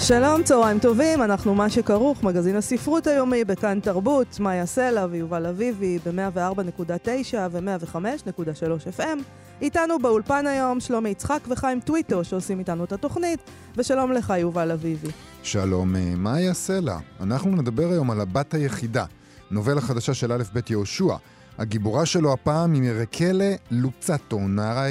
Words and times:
שלום, 0.00 0.42
צהריים 0.42 0.78
טובים, 0.78 1.22
אנחנו 1.22 1.54
מה 1.54 1.70
שכרוך, 1.70 2.22
מגזין 2.22 2.56
הספרות 2.56 3.06
היומי 3.06 3.44
בכאן 3.44 3.80
תרבות, 3.80 4.40
מאיה 4.40 4.66
סלע 4.66 5.06
ויובל 5.10 5.46
אביבי 5.46 5.98
ב-104.9 6.06 7.34
ו-105.3 7.50 8.98
FM. 8.98 9.18
איתנו 9.60 9.98
באולפן 9.98 10.46
היום 10.46 10.80
שלומי 10.80 11.08
יצחק 11.08 11.40
וחיים 11.48 11.80
טוויטו 11.80 12.24
שעושים 12.24 12.58
איתנו 12.58 12.84
את 12.84 12.92
התוכנית, 12.92 13.40
ושלום 13.76 14.12
לך 14.12 14.32
יובל 14.38 14.70
אביבי. 14.70 15.08
שלום, 15.42 15.96
אה, 15.96 16.14
מאיה 16.16 16.54
סלע. 16.54 16.98
אנחנו 17.20 17.50
נדבר 17.50 17.88
היום 17.90 18.10
על 18.10 18.20
הבת 18.20 18.54
היחידה, 18.54 19.04
נובלה 19.50 19.80
חדשה 19.80 20.14
של 20.14 20.32
א' 20.32 20.42
ב' 20.52 20.60
יהושע. 20.70 21.14
הגיבורה 21.58 22.06
שלו 22.06 22.32
הפעם 22.32 22.72
היא 22.72 22.82
מרקלה 22.82 23.54
לוצטו, 23.70 24.38
נערה 24.38 24.86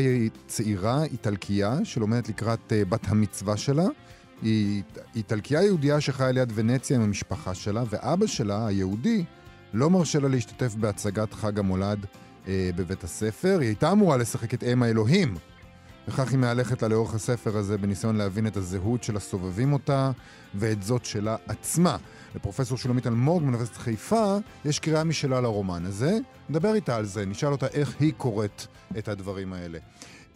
צעירה 0.48 1.04
איטלקייה 1.04 1.78
שלומדת 1.84 2.30
לקראת 2.30 2.74
אה, 2.74 2.86
בת 2.86 3.08
המצווה 3.08 3.58
שלה. 3.58 3.86
היא 4.42 4.84
איטלקיה 5.16 5.64
יהודייה 5.64 6.02
שחיה 6.02 6.32
ליד 6.32 6.52
ונציה 6.56 6.98
עם 6.98 7.04
המשפחה 7.04 7.56
שלה, 7.56 7.84
ואבא 7.90 8.28
שלה, 8.28 8.68
היהודי, 8.68 9.24
לא 9.74 9.90
מרשה 9.90 10.20
לה 10.20 10.28
להשתתף 10.28 10.76
בהצגת 10.76 11.34
חג 11.34 11.60
המולד 11.60 12.06
אה, 12.48 12.70
בבית 12.76 13.04
הספר. 13.04 13.58
היא 13.60 13.68
הייתה 13.68 13.92
אמורה 13.92 14.18
לשחק 14.18 14.54
את 14.54 14.64
אם 14.64 14.84
האלוהים. 14.84 15.36
וכך 16.08 16.32
היא 16.32 16.38
מהלכת 16.38 16.82
לה 16.82 16.88
לאורך 16.88 17.14
הספר 17.16 17.58
הזה 17.58 17.78
בניסיון 17.78 18.16
להבין 18.16 18.48
את 18.48 18.58
הזהות 18.58 19.04
של 19.04 19.18
הסובבים 19.18 19.74
אותה 19.74 20.12
ואת 20.56 20.84
זאת 20.84 21.06
שלה 21.06 21.36
עצמה. 21.48 21.98
לפרופסור 22.36 22.78
שולמית 22.78 23.08
אלמוג 23.08 23.44
מאוניברסיטת 23.44 23.78
חיפה 23.78 24.38
יש 24.66 24.80
קריאה 24.80 25.04
משלה 25.04 25.42
לרומן 25.42 25.86
הזה. 25.86 26.18
נדבר 26.50 26.76
איתה 26.76 26.96
על 26.96 27.06
זה, 27.06 27.26
נשאל 27.26 27.52
אותה 27.52 27.68
איך 27.68 27.96
היא 28.00 28.14
קוראת 28.18 28.66
את 28.98 29.08
הדברים 29.08 29.54
האלה. 29.54 29.80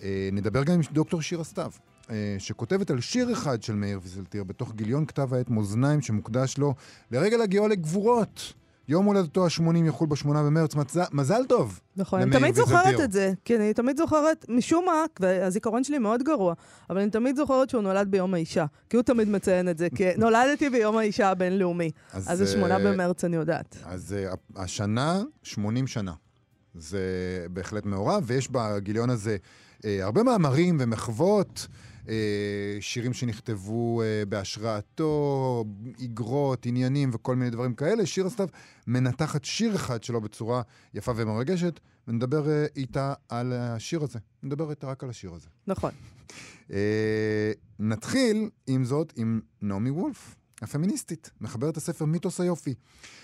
אה, 0.04 0.30
נדבר 0.31 0.64
גם 0.64 0.73
עם 0.73 0.81
דוקטור 0.92 1.22
שירה 1.22 1.44
סתיו. 1.44 1.72
אה, 2.10 2.36
שכותבת 2.40 2.92
על 2.92 3.02
שיר 3.02 3.34
אחד 3.34 3.64
של 3.64 3.76
מאיר 3.76 4.00
ויזלטיר 4.04 4.44
בתוך 4.44 4.74
גיליון 4.76 5.06
כתב 5.06 5.34
העת 5.34 5.50
מאזניים 5.50 6.02
שמוקדש 6.02 6.58
לו 6.58 6.74
לרגל 7.12 7.42
הגיעו 7.42 7.68
לגבורות. 7.68 8.54
יום 8.88 9.06
הולדתו 9.06 9.46
ה-80 9.46 9.88
יחול 9.88 10.08
ב-8 10.08 10.28
במרץ, 10.28 10.76
מזל, 10.76 11.02
מזל 11.12 11.46
טוב. 11.50 11.80
נכון, 11.96 12.22
אני 12.22 12.32
תמיד 12.32 12.56
זוכרת 12.56 13.00
את 13.00 13.12
זה, 13.12 13.34
כי 13.46 13.56
אני 13.56 13.74
תמיד 13.74 13.98
זוכרת, 13.98 14.46
משום 14.50 14.86
מה, 14.86 15.04
והזיכרון 15.20 15.84
שלי 15.84 15.98
מאוד 15.98 16.24
גרוע, 16.24 16.54
אבל 16.90 17.00
אני 17.00 17.10
תמיד 17.10 17.36
זוכרת 17.36 17.70
שהוא 17.70 17.82
נולד 17.82 18.12
ביום 18.12 18.34
האישה, 18.34 18.66
כי 18.90 18.98
הוא 18.98 19.04
תמיד 19.04 19.28
מציין 19.30 19.70
את 19.70 19.78
זה, 19.78 19.88
כי 19.96 20.04
נולדתי 20.18 20.70
ביום 20.70 20.98
האישה 20.98 21.30
הבינלאומי, 21.30 21.92
אז, 22.14 22.32
אז 22.32 22.38
זה 22.38 22.48
8 22.48 22.76
אה, 22.76 22.80
במרץ, 22.80 23.24
אני 23.24 23.36
יודעת. 23.36 23.78
אז 23.86 24.16
uh, 24.32 24.38
השנה, 24.56 25.22
80 25.44 25.88
שנה. 25.88 26.14
זה 26.76 27.00
בהחלט 27.52 27.86
מעורב, 27.86 28.24
ויש 28.28 28.50
בגיליון 28.52 29.10
הזה 29.10 29.38
uh, 29.78 29.84
הרבה 30.02 30.24
מאמרים 30.24 30.78
ומחוות. 30.80 31.68
אה, 32.10 32.78
שירים 32.80 33.14
שנכתבו 33.14 34.02
אה, 34.02 34.24
בהשראתו, 34.30 35.66
איגרות, 36.00 36.66
עניינים 36.66 37.10
וכל 37.14 37.36
מיני 37.36 37.50
דברים 37.50 37.74
כאלה. 37.74 38.06
שיר 38.06 38.26
הסתיו 38.26 38.48
מנתחת 38.88 39.46
שיר 39.46 39.76
אחד 39.76 40.04
שלו 40.04 40.22
בצורה 40.22 40.62
יפה 40.94 41.12
ומרגשת, 41.16 41.80
ונדבר 42.08 42.50
אה, 42.50 42.66
איתה 42.76 43.14
על 43.30 43.54
השיר 43.54 44.04
הזה. 44.04 44.20
נדבר 44.44 44.70
איתה 44.70 44.88
רק 44.88 45.04
על 45.04 45.10
השיר 45.10 45.34
הזה. 45.34 45.48
נכון. 45.68 45.92
נתחיל, 47.80 48.50
עם 48.67 48.86
זאת, 48.86 49.14
עם 49.16 49.42
נעמי 49.61 49.90
וולף. 49.90 50.36
הפמיניסטית, 50.61 51.30
מחברת 51.42 51.78
הספר 51.78 52.06
מיתוס 52.06 52.42
היופי. 52.42 52.73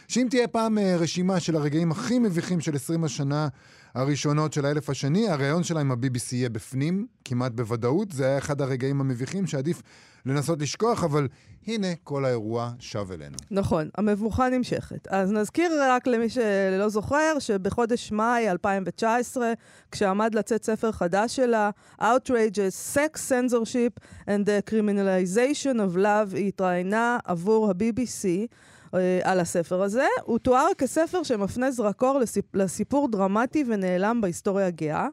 שאם 0.08 0.28
תהיה 0.30 0.48
פעם 0.48 0.78
רשימה 0.80 1.40
של 1.40 1.56
הרגעים 1.56 1.92
הכי 1.92 2.20
מביכים 2.20 2.62
של 2.62 2.76
20 2.76 3.04
השנה 3.04 3.48
הראשונות 3.98 4.54
של 4.54 4.66
האלף 4.66 4.90
השני, 4.90 5.30
הריאיון 5.30 5.64
שלה 5.64 5.80
עם 5.80 5.92
ה-BBC 5.92 6.36
יהיה 6.36 6.50
בפנים, 6.50 7.08
כמעט 7.26 7.52
בוודאות. 7.52 8.12
זה 8.12 8.26
היה 8.26 8.38
אחד 8.38 8.62
הרגעים 8.62 9.02
המביכים 9.02 9.48
שעדיף 9.48 9.82
לנסות 10.26 10.62
לשכוח, 10.62 11.04
אבל 11.04 11.28
הנה, 11.68 11.88
כל 12.04 12.26
האירוע 12.26 12.72
שב 12.80 13.12
אלינו. 13.12 13.36
נכון, 13.52 13.90
המבוכה 13.98 14.50
נמשכת. 14.50 15.08
אז 15.08 15.32
נזכיר 15.32 15.72
רק 15.82 16.08
למי 16.08 16.30
שלא 16.30 16.90
זוכר, 16.90 17.40
שבחודש 17.40 18.12
מאי 18.12 18.52
2019, 18.52 19.54
כשעמד 19.92 20.36
לצאת 20.36 20.64
ספר 20.64 20.92
חדש 20.92 21.36
שלה, 21.36 21.70
Outrageous 22.02 22.96
Sex 22.96 23.18
Censorship 23.30 24.04
and 24.26 24.46
the 24.46 24.72
Criminalization 24.72 25.76
of 25.76 25.98
Love, 25.98 26.36
היא 26.36 26.48
התראיינה 26.48 27.18
עבור 27.26 27.70
ה-BBC. 27.70 28.48
אה, 28.94 29.20
על 29.24 29.40
הספר 29.40 29.82
הזה. 29.82 30.06
הוא 30.24 30.40
תואר 30.40 30.68
כספר 30.78 31.24
שמפנה 31.24 31.72
זרקור 31.72 32.20
לסיפ... 32.20 32.56
לסיפור 32.56 33.08
דרמטי 33.12 33.64
ונעלם 33.68 34.22
בהיסטוריה 34.22 34.68
הגאה. 34.68 35.08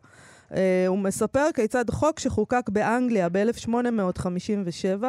Uh, 0.50 0.56
הוא 0.88 0.98
מספר 0.98 1.46
כיצד 1.54 1.90
חוק 1.90 2.18
שחוקק 2.18 2.68
באנגליה 2.68 3.28
ב-1857 3.28 5.04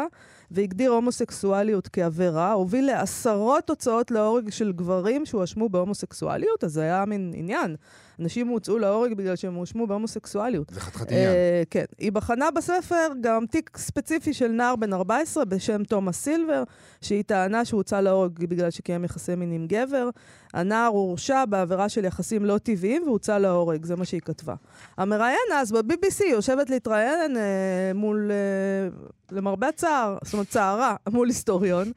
והגדיר 0.51 0.91
הומוסקסואליות 0.91 1.89
כעבירה, 1.93 2.51
הוביל 2.51 2.85
לעשרות 2.85 3.63
תוצאות 3.63 4.11
להורג 4.11 4.49
של 4.49 4.71
גברים 4.71 5.25
שהואשמו 5.25 5.69
בהומוסקסואליות, 5.69 6.63
אז 6.63 6.73
זה 6.73 6.81
היה 6.81 7.05
מין 7.05 7.31
עניין. 7.35 7.75
אנשים 8.19 8.47
הוצאו 8.47 8.79
להורג 8.79 9.13
בגלל 9.13 9.35
שהם 9.35 9.53
הואשמו 9.53 9.87
בהומוסקסואליות. 9.87 10.69
זה 10.73 10.79
חתיכת 10.79 11.11
עניין. 11.11 11.29
Uh, 11.29 11.67
כן. 11.69 11.85
היא 11.97 12.11
בחנה 12.11 12.51
בספר 12.51 13.07
גם 13.21 13.45
תיק 13.45 13.77
ספציפי 13.77 14.33
של 14.33 14.47
נער 14.47 14.75
בן 14.75 14.93
14 14.93 15.45
בשם 15.45 15.83
תומאס 15.83 16.23
סילבר, 16.23 16.63
שהיא 17.01 17.23
טענה 17.23 17.65
שהוצא 17.65 18.01
להורג 18.01 18.45
בגלל 18.45 18.69
שקיים 18.69 19.03
יחסי 19.03 19.35
מין 19.35 19.51
עם 19.51 19.67
גבר. 19.67 20.09
הנער 20.53 20.87
הורשע 20.87 21.45
בעבירה 21.45 21.89
של 21.89 22.05
יחסים 22.05 22.45
לא 22.45 22.57
טבעיים 22.57 23.03
והוצא 23.03 23.37
להורג, 23.37 23.85
זה 23.85 23.95
מה 23.95 24.05
שהיא 24.05 24.21
כתבה. 24.21 24.55
המראיין 24.97 25.51
אז 25.53 25.71
ב-BBC 25.71 26.23
יושבת 26.31 26.69
להתראיין 26.69 27.37
אה, 27.37 27.91
מול, 27.95 28.31
אה, 28.31 28.89
למרבה 29.31 29.67
הצער, 29.67 30.17
זאת 30.23 30.33
אומרת 30.33 30.44
צערה, 30.45 30.95
מול 31.09 31.27
היסטוריון. 31.27 31.91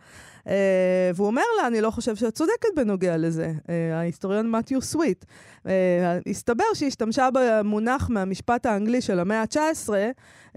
Uh, 0.48 0.50
והוא 1.14 1.26
אומר 1.26 1.42
לה, 1.60 1.66
אני 1.66 1.80
לא 1.80 1.90
חושב 1.90 2.16
שאת 2.16 2.34
צודקת 2.34 2.68
בנוגע 2.76 3.16
לזה, 3.16 3.52
uh, 3.56 3.70
ההיסטוריון 3.94 4.50
מתיו 4.50 4.82
סוויט. 4.82 5.24
Uh, 5.64 5.68
הסתבר 6.30 6.64
שהיא 6.74 6.86
השתמשה 6.86 7.28
במונח 7.34 8.10
מהמשפט 8.10 8.66
האנגלי 8.66 9.00
של 9.00 9.20
המאה 9.20 9.40
ה-19, 9.40 9.88
uh, 10.52 10.56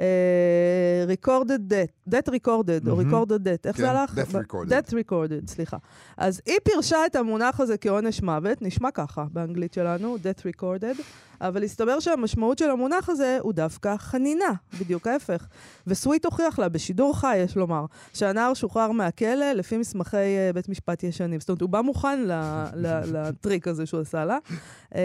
recorded 1.25 1.71
death, 1.71 2.13
death 2.13 2.29
recorded, 2.29 2.89
או 2.89 3.01
recorded 3.01 3.39
death, 3.43 3.65
איך 3.65 3.77
זה 3.77 3.83
כן, 3.83 3.89
הלך? 3.89 4.17
death 4.17 4.33
recorded. 4.33 4.69
death 4.69 4.91
recorded, 4.91 5.47
סליחה. 5.47 5.77
אז 6.17 6.41
היא 6.45 6.57
פירשה 6.63 7.05
את 7.05 7.15
המונח 7.15 7.59
הזה 7.59 7.77
כעונש 7.77 8.21
מוות, 8.21 8.61
נשמע 8.61 8.91
ככה 8.91 9.25
באנגלית 9.31 9.73
שלנו, 9.73 10.17
death 10.23 10.41
recorded, 10.41 11.01
אבל 11.41 11.63
הסתבר 11.63 11.99
שהמשמעות 11.99 12.57
של 12.57 12.69
המונח 12.69 13.09
הזה 13.09 13.37
הוא 13.41 13.53
דווקא 13.53 13.97
חנינה, 13.97 14.53
בדיוק 14.79 15.07
ההפך. 15.07 15.47
וסוויט 15.87 16.25
הוכיח 16.25 16.59
לה, 16.59 16.69
בשידור 16.69 17.19
חי, 17.19 17.37
יש 17.37 17.55
לומר, 17.55 17.85
שהנער 18.13 18.53
שוחרר 18.53 18.91
מהכלא 18.91 19.51
לפי 19.51 19.77
מסמכי 19.77 20.17
uh, 20.17 20.53
בית 20.53 20.69
משפט 20.69 21.03
ישנים. 21.03 21.39
זאת 21.39 21.49
אומרת, 21.49 21.61
הוא 21.61 21.69
בא 21.69 21.81
מוכן 21.81 22.19
לטריק 23.13 23.67
הזה 23.67 23.85
שהוא 23.85 24.01
עשה 24.01 24.25
לה. 24.25 24.37
Uh, 24.89 24.95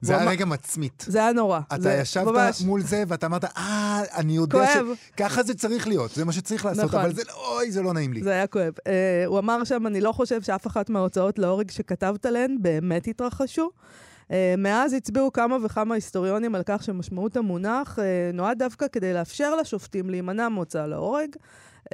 זה 0.00 0.16
היה 0.16 0.30
רגע 0.30 0.44
מצמית. 0.44 1.04
זה 1.08 1.18
היה 1.18 1.32
נורא. 1.32 1.60
אתה 1.74 1.92
ישבת 1.92 2.26
ממש... 2.26 2.62
מול 2.62 2.82
זה 2.82 3.04
ואתה 3.08 3.26
אמרת, 3.26 3.44
אה, 3.44 4.02
אני 4.16 4.32
יודע 4.32 4.74
כואב. 4.74 4.86
שככה 5.14 5.42
זה 5.42 5.54
צריך 5.54 5.88
להיות, 5.88 6.10
זה 6.10 6.24
מה 6.24 6.32
שצריך 6.32 6.64
לעשות, 6.64 6.84
נכון. 6.84 7.00
אבל 7.00 7.14
זה, 7.14 7.22
לא, 7.28 7.56
אוי, 7.56 7.70
זה 7.70 7.82
לא 7.82 7.92
נעים 7.94 8.12
לי. 8.12 8.22
זה 8.22 8.30
היה 8.30 8.46
כואב. 8.46 8.72
Uh, 8.78 8.90
הוא 9.26 9.38
אמר 9.38 9.64
שם, 9.64 9.86
אני 9.86 10.00
לא 10.00 10.12
חושב 10.12 10.42
שאף 10.42 10.66
אחת 10.66 10.90
מההוצאות 10.90 11.38
להורג 11.38 11.70
שכתבת 11.70 12.26
להן 12.26 12.56
באמת 12.60 13.06
התרחשו. 13.06 13.70
Uh, 14.32 14.34
מאז 14.58 14.92
הצביעו 14.92 15.32
כמה 15.32 15.56
וכמה 15.64 15.94
היסטוריונים 15.94 16.54
על 16.54 16.62
כך 16.66 16.82
שמשמעות 16.82 17.36
המונח 17.36 17.98
uh, 17.98 18.02
נועד 18.34 18.58
דווקא 18.58 18.86
כדי 18.92 19.14
לאפשר 19.14 19.56
לשופטים 19.56 20.10
להימנע 20.10 20.48
מהוצאה 20.48 20.86
להורג. 20.86 21.28
Uh, 21.84 21.88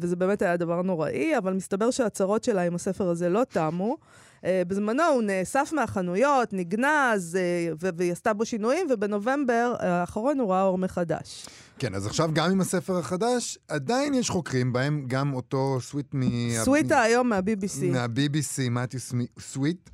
וזה 0.00 0.16
באמת 0.16 0.42
היה 0.42 0.56
דבר 0.56 0.82
נוראי, 0.82 1.38
אבל 1.38 1.52
מסתבר 1.52 1.90
שהצהרות 1.90 2.44
שלה 2.44 2.62
עם 2.62 2.74
הספר 2.74 3.08
הזה 3.08 3.28
לא 3.28 3.44
תמו. 3.44 3.96
Uh, 4.40 4.46
בזמנו 4.68 5.02
הוא 5.02 5.22
נאסף 5.22 5.72
מהחנויות, 5.72 6.52
נגנז, 6.52 7.38
uh, 7.80 7.86
והיא 7.96 8.12
עשתה 8.12 8.32
בו 8.32 8.44
שינויים, 8.44 8.86
ובנובמבר 8.90 9.74
האחרון 9.78 10.40
הוא 10.40 10.50
ראה 10.50 10.62
אור 10.62 10.78
מחדש. 10.78 11.46
כן, 11.78 11.94
אז 11.94 12.06
עכשיו 12.06 12.30
גם 12.32 12.50
עם 12.50 12.60
הספר 12.60 12.98
החדש, 12.98 13.58
עדיין 13.68 14.14
יש 14.14 14.30
חוקרים, 14.30 14.72
בהם 14.72 15.04
גם 15.06 15.34
אותו 15.34 15.78
סוויט 15.80 16.14
מ... 16.14 16.22
סוויט 16.64 16.92
היום 16.92 17.28
מה-BBC. 17.28 17.84
מה-BBC, 17.92 18.70
מתיו 18.70 19.00
סוויט. 19.38 19.90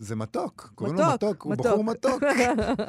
זה 0.00 0.16
מתוק, 0.16 0.70
קוראים 0.74 0.96
לו 0.96 1.04
מתוק, 1.14 1.42
הוא 1.42 1.54
בחור 1.54 1.84
מתוק. 1.84 2.22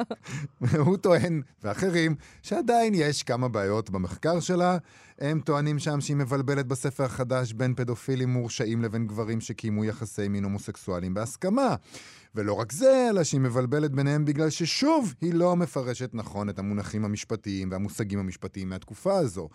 הוא 0.86 0.98
טוען, 0.98 1.42
ואחרים, 1.64 2.16
שעדיין 2.42 2.94
יש 2.96 3.24
כמה 3.24 3.48
בעיות 3.48 3.90
במחקר 3.90 4.40
שלה. 4.40 4.78
הם 5.20 5.40
טוענים 5.40 5.80
שם 5.80 6.02
שהיא 6.02 6.18
מבלבלת 6.18 6.68
בספר 6.68 7.04
החדש 7.04 7.54
בין 7.54 7.76
פדופילים 7.76 8.30
מורשעים 8.30 8.82
לבין 8.82 9.08
גברים 9.08 9.42
שקיימו 9.42 9.86
יחסי 9.86 10.28
מין. 10.28 10.44
הומוסקסואלים 10.44 11.14
בהסכמה. 11.14 11.76
ולא 12.36 12.54
רק 12.54 12.72
זה, 12.72 13.08
אלא 13.10 13.24
שהיא 13.24 13.42
מבלבלת 13.42 13.92
ביניהם 13.92 14.26
בגלל 14.26 14.50
ששוב, 14.50 15.14
היא 15.22 15.34
לא 15.34 15.56
מפרשת 15.56 16.10
נכון 16.14 16.50
את 16.50 16.60
המונחים 16.60 17.06
המשפטיים 17.06 17.72
והמושגים 17.72 18.20
המשפטיים 18.20 18.70
מהתקופה 18.70 19.18
הזו. 19.18 19.50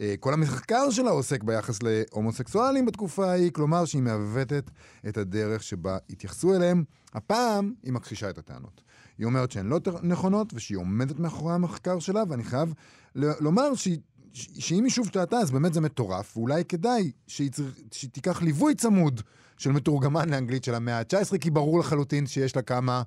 אה, 0.00 0.14
כל 0.20 0.32
המחקר 0.32 0.90
שלה 0.90 1.10
עוסק 1.10 1.42
ביחס 1.42 1.78
להומוסקסואלים 1.82 2.86
בתקופה 2.86 3.30
ההיא, 3.30 3.50
כלומר 3.50 3.84
שהיא 3.84 4.02
מעוותת 4.02 4.70
את 5.08 5.16
הדרך 5.16 5.62
שבה 5.62 5.98
התייחסו 6.10 6.54
אליהם. 6.54 6.84
הפעם 7.14 7.72
היא 7.82 7.92
מכחישה 7.92 8.30
את 8.30 8.38
הטענות. 8.38 8.82
היא 9.18 9.26
אומרת 9.26 9.50
שהן 9.50 9.66
לא 9.66 9.80
נכונות 10.02 10.52
ושהיא 10.54 10.78
עומדת 10.78 11.18
מאחורי 11.18 11.54
המחקר 11.54 11.98
שלה, 11.98 12.22
ואני 12.28 12.44
חייב 12.44 12.74
לומר 13.14 13.74
שהיא 13.74 13.98
שאם 14.32 14.84
היא 14.84 14.92
שוב 14.92 15.08
טעתה, 15.08 15.36
אז 15.36 15.50
באמת 15.50 15.74
זה 15.74 15.80
מטורף, 15.80 16.36
ואולי 16.36 16.64
כדאי 16.64 17.12
שהיא, 17.26 17.50
צר... 17.50 17.62
שהיא 17.92 18.10
תיקח 18.10 18.42
ליווי 18.42 18.74
צמוד 18.74 19.20
של 19.58 19.72
מתורגמן 19.72 20.28
לאנגלית 20.28 20.64
של 20.64 20.74
המאה 20.74 20.98
ה-19, 20.98 21.38
כי 21.38 21.50
ברור 21.50 21.80
לחלוטין 21.80 22.26
שיש 22.26 22.56
לה 22.56 22.62
כמה 22.62 23.02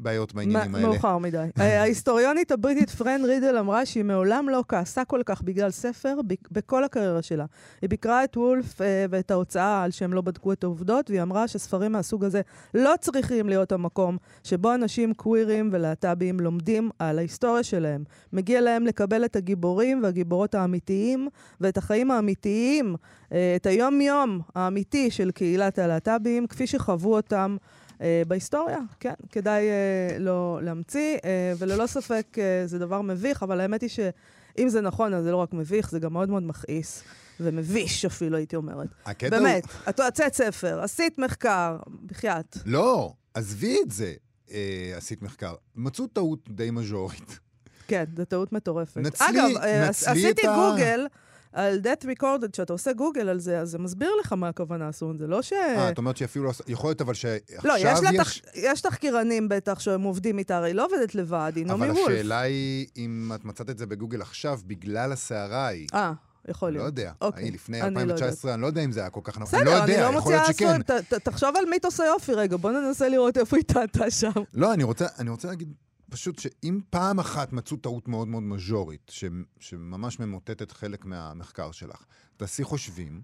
בעיות 0.00 0.34
בעניינים 0.34 0.74
האלה. 0.74 0.88
מאוחר 0.88 1.18
מדי. 1.18 1.46
ההיסטוריונית 1.56 2.52
הבריטית 2.52 2.90
פרן 2.90 3.24
רידל 3.24 3.56
אמרה 3.56 3.86
שהיא 3.86 4.04
מעולם 4.04 4.48
לא 4.48 4.64
כעסה 4.68 5.04
כל 5.04 5.20
כך 5.26 5.42
בגלל 5.42 5.70
ספר 5.70 6.20
בכל 6.50 6.84
הקריירה 6.84 7.22
שלה. 7.22 7.44
היא 7.82 7.90
ביקרה 7.90 8.24
את 8.24 8.36
וולף 8.36 8.80
אה, 8.80 9.04
ואת 9.10 9.30
ההוצאה 9.30 9.82
על 9.82 9.90
שהם 9.90 10.12
לא 10.12 10.20
בדקו 10.20 10.52
את 10.52 10.64
העובדות, 10.64 11.10
והיא 11.10 11.22
אמרה 11.22 11.48
שספרים 11.48 11.92
מהסוג 11.92 12.24
הזה 12.24 12.40
לא 12.74 12.94
צריכים 13.00 13.48
להיות 13.48 13.72
המקום 13.72 14.16
שבו 14.44 14.74
אנשים 14.74 15.14
קווירים 15.14 15.68
ולהט"בים 15.72 16.40
לומדים 16.40 16.90
על 16.98 17.18
ההיסטוריה 17.18 17.62
שלהם. 17.62 18.04
מגיע 18.32 18.60
להם 18.60 18.86
לקבל 18.86 19.24
את 19.24 19.36
הגיבורים 19.36 20.02
והגיבורות 20.02 20.54
האמיתיים 20.54 21.28
ואת 21.60 21.76
החיים 21.76 22.10
האמיתיים, 22.10 22.96
אה, 23.32 23.52
את 23.56 23.66
היום-יום 23.66 24.40
האמיתי 24.54 25.10
של 25.10 25.30
קהילת 25.30 25.78
הלהט"בים, 25.78 26.46
כפי 26.46 26.66
שחוו 26.66 27.14
אותם. 27.16 27.56
אה, 28.02 28.22
בהיסטוריה, 28.28 28.78
כן, 29.00 29.14
כדאי 29.30 29.68
אה, 29.68 30.18
לא 30.18 30.58
להמציא, 30.62 31.18
אה, 31.24 31.52
וללא 31.58 31.86
ספק 31.86 32.36
זה 32.66 32.78
דבר 32.78 33.00
מביך, 33.00 33.42
אבל 33.42 33.60
האמת 33.60 33.80
היא 33.80 33.90
שאם 33.90 34.68
זה 34.68 34.80
נכון, 34.80 35.14
אז 35.14 35.24
זה 35.24 35.32
לא 35.32 35.36
רק 35.36 35.52
מביך, 35.52 35.90
זה 35.90 35.98
גם 35.98 36.12
מאוד 36.12 36.28
מאוד 36.28 36.42
מכעיס. 36.42 37.02
ומביש 37.40 38.04
אפילו, 38.04 38.36
הייתי 38.36 38.56
אומרת. 38.56 38.88
הקטע 39.06 39.30
באמת, 39.30 39.64
הוא... 39.64 39.72
את 39.88 40.00
הוצאת 40.00 40.34
ספר, 40.34 40.80
עשית 40.82 41.18
מחקר, 41.18 41.78
בחייאת. 42.06 42.56
לא, 42.66 43.12
עזבי 43.34 43.78
את 43.86 43.90
זה, 43.90 44.14
אה, 44.50 44.92
עשית 44.96 45.22
מחקר. 45.22 45.54
מצאו 45.76 46.06
טעות 46.06 46.48
די 46.50 46.70
מז'ורית. 46.70 47.38
כן, 47.88 48.04
זו 48.16 48.24
טעות 48.24 48.52
מטורפת. 48.52 48.96
נצלי, 48.96 49.26
אגב, 49.30 49.48
נצלי 49.88 50.12
עשיתי 50.12 50.48
את 50.48 50.52
גוגל, 50.54 51.06
על 51.52 51.80
death 51.82 52.04
recorded, 52.04 52.50
כשאתה 52.52 52.72
עושה 52.72 52.92
גוגל 52.92 53.28
על 53.28 53.38
זה, 53.38 53.60
אז 53.60 53.70
זה 53.70 53.78
מסביר 53.78 54.10
לך 54.20 54.32
מה 54.32 54.48
הכוונה 54.48 54.88
עשו. 54.88 55.12
זה 55.18 55.26
לא 55.26 55.42
ש... 55.42 55.52
אה, 55.52 55.90
את 55.90 55.98
אומרת 55.98 56.16
שאפילו 56.16 56.44
לא... 56.44 56.52
יכול 56.68 56.90
להיות 56.90 57.00
אבל 57.00 57.14
שעכשיו 57.14 57.60
לא, 57.64 57.78
יש... 57.78 58.00
לא, 58.02 58.22
יש... 58.22 58.42
יש 58.54 58.80
תחקירנים 58.80 59.48
בטח 59.48 59.80
שהם 59.80 60.02
עובדים 60.02 60.38
איתה, 60.38 60.56
הרי 60.56 60.74
לא 60.74 60.86
עובדת 60.86 61.14
לבד, 61.14 61.52
היא 61.56 61.66
נעמי 61.66 61.86
וולף. 61.86 61.98
אבל 62.04 62.12
השאלה 62.12 62.40
היא, 62.40 62.86
אם 62.96 63.32
את 63.34 63.44
מצאת 63.44 63.70
את 63.70 63.78
זה 63.78 63.86
בגוגל 63.86 64.22
עכשיו, 64.22 64.60
בגלל 64.66 65.12
הסערה 65.12 65.66
ההיא. 65.66 65.86
אה. 65.94 66.12
יכול 66.48 66.70
להיות. 66.70 66.82
לא 66.82 66.86
יודע. 66.86 67.12
אוקיי. 67.20 67.50
לפני 67.50 67.82
2019, 67.82 68.50
לא 68.50 68.54
אני 68.54 68.62
לא 68.62 68.66
יודע 68.66 68.84
אם 68.84 68.92
זה 68.92 69.00
היה 69.00 69.10
כל 69.10 69.20
כך 69.24 69.38
נכון. 69.38 69.60
בסדר, 69.60 69.84
אני 69.84 69.96
לא 70.00 70.12
מוציאה 70.12 70.42
עשוי. 70.48 70.66
תחשוב 71.22 71.56
על 71.56 71.64
מיתוס 71.70 72.00
היופי 72.00 72.34
רגע, 72.34 72.56
בוא 72.56 72.70
ננסה 72.70 73.08
לראות 73.08 73.38
איפה 73.38 73.56
היא 73.56 73.64
טעתה 73.64 74.10
שם. 74.10 74.30
לא, 74.54 74.72
אני 74.72 74.82
רוצה 75.30 75.48
להגיד 75.48 75.72
פשוט 76.12 76.38
שאם 76.38 76.80
פעם 76.90 77.18
אחת 77.18 77.52
מצאו 77.52 77.76
טעות 77.76 78.08
מאוד 78.08 78.28
מאוד 78.28 78.42
מז'ורית, 78.42 79.10
ש, 79.10 79.24
שממש 79.60 80.20
ממוטטת 80.20 80.72
חלק 80.72 81.04
מהמחקר 81.04 81.72
שלך, 81.72 82.04
תעשי 82.36 82.64
חושבים, 82.64 83.22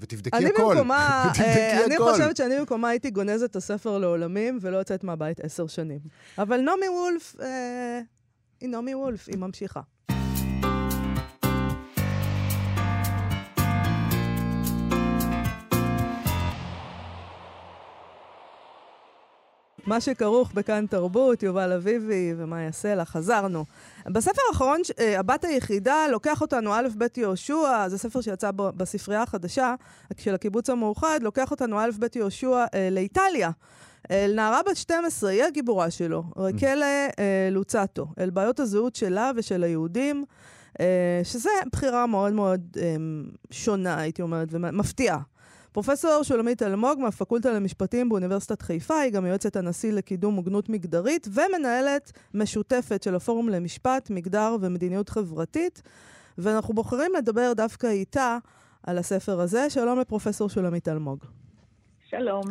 ותבדקי 0.00 0.36
אני 0.36 0.46
הכל. 0.46 0.74
במקומה, 0.74 1.24
ותבדקי 1.30 1.84
אני 1.86 1.94
הכל. 1.94 2.12
חושבת 2.12 2.36
שאני 2.36 2.58
במקומה 2.58 2.88
הייתי 2.88 3.10
גונזת 3.10 3.50
את 3.50 3.56
הספר 3.56 3.98
לעולמים 3.98 4.58
ולא 4.60 4.76
יוצאת 4.76 5.04
מהבית 5.04 5.40
עשר 5.40 5.66
שנים. 5.66 6.00
אבל 6.38 6.60
נעמי 6.60 6.88
וולף, 6.88 7.36
אה, 7.40 8.00
היא 8.60 8.68
נעמי 8.68 8.94
וולף, 8.94 9.28
היא 9.28 9.38
ממשיכה. 9.38 9.80
מה 19.86 20.00
שכרוך 20.00 20.52
בכאן 20.54 20.86
תרבות, 20.86 21.42
יובל 21.42 21.72
אביבי 21.72 22.34
ומאיה 22.36 22.72
סלע, 22.72 23.04
חזרנו. 23.04 23.64
בספר 24.06 24.40
האחרון, 24.48 24.80
אה, 24.98 25.18
הבת 25.18 25.44
היחידה 25.44 26.06
לוקח 26.10 26.40
אותנו, 26.40 26.74
א' 26.74 26.88
ב' 26.98 27.06
יהושע, 27.16 27.88
זה 27.88 27.98
ספר 27.98 28.20
שיצא 28.20 28.50
בספרייה 28.54 29.22
החדשה 29.22 29.74
של 30.16 30.34
הקיבוץ 30.34 30.70
המאוחד, 30.70 31.20
לוקח 31.22 31.50
אותנו 31.50 31.80
א' 31.80 31.90
ב' 31.98 32.06
יהושע 32.16 32.64
אה, 32.74 32.88
לאיטליה. 32.90 33.50
אל 34.10 34.32
נערה 34.34 34.60
בת 34.70 34.76
12, 34.76 35.30
היא 35.30 35.44
הגיבורה 35.44 35.90
שלו, 35.90 36.24
רקלה 36.36 37.08
אה, 37.18 37.48
לוצטו, 37.50 38.06
אל 38.18 38.30
בעיות 38.30 38.60
הזהות 38.60 38.96
שלה 38.96 39.30
ושל 39.36 39.64
היהודים, 39.64 40.24
שזה 41.24 41.50
בחירה 41.72 42.06
מאוד 42.06 42.32
מאוד 42.32 42.76
שונה, 43.50 43.98
הייתי 43.98 44.22
אומרת, 44.22 44.48
ומפתיעה. 44.50 45.18
פרופסור 45.72 46.22
שולמית 46.22 46.62
אלמוג 46.62 46.98
מהפקולטה 46.98 47.52
למשפטים 47.52 48.08
באוניברסיטת 48.08 48.62
חיפה, 48.62 48.98
היא 48.98 49.12
גם 49.12 49.26
יועצת 49.26 49.56
הנשיא 49.56 49.92
לקידום 49.92 50.34
הוגנות 50.34 50.68
מגדרית 50.68 51.28
ומנהלת 51.32 52.12
משותפת 52.34 53.02
של 53.02 53.14
הפורום 53.14 53.48
למשפט, 53.48 54.10
מגדר 54.10 54.56
ומדיניות 54.60 55.08
חברתית. 55.08 55.82
ואנחנו 56.38 56.74
בוחרים 56.74 57.12
לדבר 57.18 57.52
דווקא 57.52 57.86
איתה 57.86 58.38
על 58.82 58.98
הספר 58.98 59.40
הזה. 59.40 59.70
שלום 59.70 59.98
לפרופסור 59.98 60.48
שולמית 60.48 60.88
אלמוג. 60.88 61.18
שלום. 62.08 62.44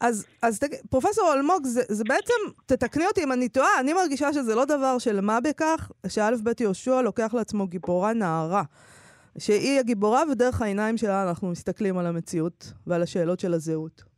אז, 0.00 0.26
אז 0.42 0.58
תג... 0.58 0.68
פרופסור 0.90 1.32
אלמוג, 1.32 1.66
זה, 1.66 1.82
זה 1.88 2.04
בעצם, 2.04 2.32
תתקני 2.66 3.06
אותי 3.06 3.22
אם 3.22 3.32
אני 3.32 3.48
טועה, 3.48 3.80
אני 3.80 3.92
מרגישה 3.92 4.32
שזה 4.32 4.54
לא 4.54 4.64
דבר 4.64 4.98
של 4.98 5.20
מה 5.20 5.40
בכך, 5.40 5.90
שא' 6.08 6.30
ב' 6.42 6.60
יהושע 6.60 7.02
לוקח 7.02 7.34
לעצמו 7.34 7.66
גיבורה 7.66 8.12
נערה. 8.12 8.62
שהיא 9.38 9.80
הגיבורה, 9.80 10.22
ודרך 10.32 10.62
העיניים 10.62 10.96
שלה 10.96 11.28
אנחנו 11.28 11.50
מסתכלים 11.50 11.98
על 11.98 12.06
המציאות 12.06 12.72
ועל 12.86 13.02
השאלות 13.02 13.40
של 13.40 13.54
הזהות. 13.54 14.12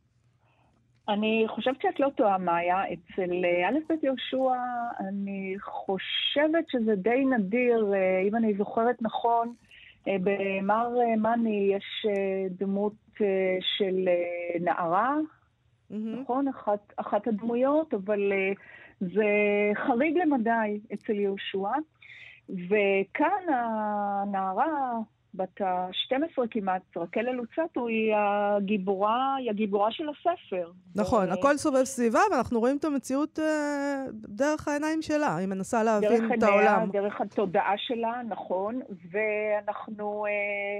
אני 1.09 1.45
חושבת 1.47 1.81
שאת 1.81 1.99
לא 1.99 2.09
טועה, 2.15 2.37
מאיה. 2.37 2.83
אצל 2.93 3.31
אה, 3.45 3.69
א' 3.69 3.93
ב' 3.93 4.05
יהושע, 4.05 4.55
אני 4.99 5.55
חושבת 5.59 6.69
שזה 6.69 6.95
די 6.95 7.25
נדיר, 7.25 7.93
אה, 7.93 8.21
אם 8.27 8.35
אני 8.35 8.53
זוכרת 8.53 9.01
נכון, 9.01 9.53
אה, 10.07 10.15
במר 10.23 10.89
מאני 11.17 11.71
יש 11.75 12.05
דמות 12.49 12.93
של 13.77 14.09
נערה, 14.61 15.15
mm-hmm. 15.15 15.95
נכון? 16.21 16.47
אחת, 16.47 16.93
אחת 16.97 17.27
הדמויות, 17.27 17.93
אבל 17.93 18.31
זה 18.99 19.25
חריג 19.75 20.17
למדי 20.17 20.79
אצל 20.93 21.13
יהושע. 21.13 21.69
וכאן 22.49 23.53
הנערה, 23.53 24.99
בת 25.35 25.61
ה-12 25.61 26.41
כמעט, 26.51 26.81
רקל 26.97 27.27
אלוצטו, 27.29 27.87
היא 27.87 28.13
הגיבורה, 28.15 29.35
היא 29.39 29.49
הגיבורה 29.49 29.91
של 29.91 30.03
הספר. 30.09 30.71
נכון, 30.95 31.29
ו... 31.29 31.33
הכל 31.33 31.57
סובב 31.57 31.83
סביבה, 31.83 32.19
ואנחנו 32.31 32.59
רואים 32.59 32.77
את 32.77 32.85
המציאות 32.85 33.39
אה, 33.39 34.05
דרך 34.11 34.67
העיניים 34.67 35.01
שלה. 35.01 35.35
היא 35.35 35.47
מנסה 35.47 35.83
להבין 35.83 36.33
את 36.33 36.43
העולם. 36.43 36.89
דרך 36.91 37.21
התודעה 37.21 37.73
שלה, 37.77 38.21
נכון, 38.27 38.81
ואנחנו, 39.11 40.25
אה, 40.25 40.79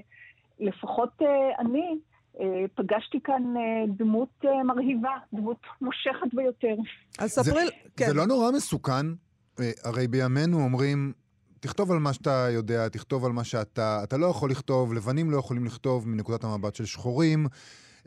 לפחות 0.60 1.10
אה, 1.22 1.28
אני, 1.60 1.98
אה, 2.40 2.66
פגשתי 2.76 3.20
כאן 3.24 3.58
אה, 3.58 3.84
דמות 3.98 4.46
אה, 4.46 4.64
מרהיבה, 4.64 5.14
דמות 5.34 5.60
מושכת 5.82 6.34
ביותר. 6.34 6.76
אז 7.20 7.30
ספרי... 7.30 7.66
זה, 7.66 7.72
כן. 7.98 8.06
זה 8.06 8.14
לא 8.14 8.26
נורא 8.26 8.52
מסוכן? 8.52 9.06
אה, 9.60 9.72
הרי 9.84 10.08
בימינו 10.08 10.58
אומרים... 10.58 11.25
תכתוב 11.66 11.92
על 11.92 12.00
מה 12.00 12.14
שאתה 12.14 12.48
יודע, 12.52 12.90
תכתוב 12.90 13.26
על 13.26 13.32
מה 13.32 13.44
שאתה... 13.44 14.00
אתה 14.04 14.18
לא 14.18 14.26
יכול 14.26 14.52
לכתוב, 14.52 14.94
לבנים 14.94 15.32
לא 15.32 15.38
יכולים 15.38 15.66
לכתוב 15.66 16.08
מנקודת 16.08 16.44
המבט 16.44 16.76
של 16.76 16.86
שחורים. 16.86 17.48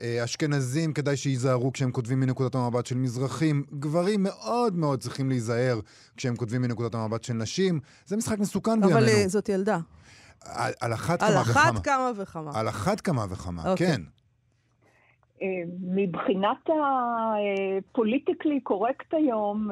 אה, 0.02 0.24
אשכנזים, 0.24 0.92
כדאי 0.92 1.16
שייזהרו 1.16 1.72
כשהם 1.72 1.90
כותבים 1.90 2.20
מנקודת 2.20 2.54
המבט 2.54 2.86
של 2.86 2.96
מזרחים. 2.96 3.64
גברים 3.72 4.22
מאוד 4.22 4.76
מאוד 4.76 5.00
צריכים 5.00 5.28
להיזהר 5.28 5.80
כשהם 6.16 6.36
כותבים 6.36 6.62
מנקודת 6.62 6.94
המבט 6.94 7.24
של 7.24 7.32
נשים. 7.32 7.80
זה 8.06 8.16
משחק 8.16 8.38
מסוכן 8.38 8.80
בימינו. 8.80 8.98
אבל 8.98 9.08
אה, 9.08 9.28
זאת 9.28 9.48
ילדה. 9.48 9.78
על, 10.44 10.72
על 10.80 10.92
אחת 10.92 11.20
כמה 11.20 11.40
וכמה. 11.40 11.62
על 11.62 11.68
אחת 11.68 11.80
כמה 11.84 12.10
וכמה. 12.16 12.50
על 12.54 12.68
אחת 12.68 13.00
כמה 13.00 13.24
וכמה, 13.30 13.62
okay. 13.62 13.68
אוקיי. 13.68 13.86
כן. 13.86 14.00
אה, 15.42 15.48
מבחינת 15.80 16.66
הפוליטיקלי 17.90 18.60
קורקט 18.60 19.14
היום, 19.14 19.68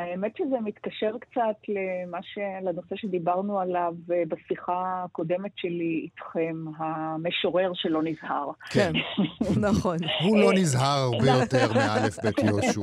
האמת 0.00 0.36
שזה 0.36 0.56
מתקשר 0.64 1.18
קצת 1.20 1.56
למה 1.68 2.18
ש... 2.22 2.38
לנושא 2.62 2.96
שדיברנו 2.96 3.60
עליו 3.60 3.94
אה, 4.12 4.22
בשיחה 4.28 5.02
הקודמת 5.04 5.50
שלי 5.56 6.00
איתכם, 6.02 6.64
המשורר 6.76 7.70
שלא 7.74 8.02
נזהר. 8.02 8.50
כן, 8.70 8.92
נכון. 9.68 9.96
הוא 10.22 10.38
לא 10.38 10.52
נזהר 10.52 11.10
הרבה 11.14 11.42
יותר 11.42 11.72
מאלף 11.74 12.18
בית 12.24 12.38
יהושע. 12.38 12.80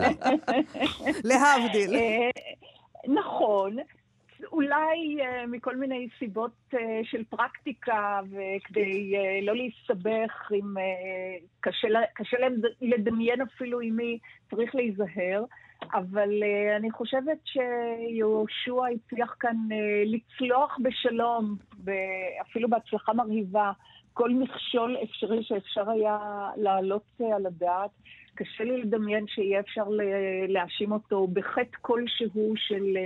להבדיל. 1.29 1.95
אה, 1.95 2.29
נכון. 3.07 3.77
אולי 4.51 5.17
uh, 5.19 5.47
מכל 5.47 5.75
מיני 5.75 6.07
סיבות 6.19 6.51
uh, 6.73 6.77
של 7.03 7.23
פרקטיקה, 7.29 8.19
וכדי 8.25 9.13
uh, 9.15 9.45
לא 9.45 9.53
להסתבך 9.55 10.51
עם... 10.51 10.77
Uh, 10.77 11.45
קשה, 11.59 11.87
קשה 12.13 12.37
להם 12.39 12.55
לדמיין 12.81 13.41
אפילו 13.41 13.79
עם 13.79 13.95
מי 13.95 14.19
צריך 14.49 14.75
להיזהר, 14.75 15.43
אבל 15.93 16.29
uh, 16.29 16.77
אני 16.77 16.91
חושבת 16.91 17.37
שיהושע 17.45 18.81
הצליח 18.95 19.35
כאן 19.39 19.55
uh, 19.69 19.73
לצלוח 20.05 20.77
בשלום, 20.83 21.55
אפילו 22.41 22.69
בהצלחה 22.69 23.13
מרהיבה, 23.13 23.71
כל 24.13 24.29
מכשול 24.29 24.97
אפשרי 25.03 25.43
שאפשר 25.43 25.89
היה 25.89 26.19
להעלות 26.57 27.05
uh, 27.21 27.25
על 27.35 27.45
הדעת. 27.45 27.91
קשה 28.35 28.63
לי 28.63 28.81
לדמיין 28.81 29.27
שיהיה 29.27 29.59
אפשר 29.59 29.85
להאשים 30.47 30.91
אותו 30.91 31.27
בחטא 31.27 31.77
כלשהו 31.81 32.53
של 32.55 32.97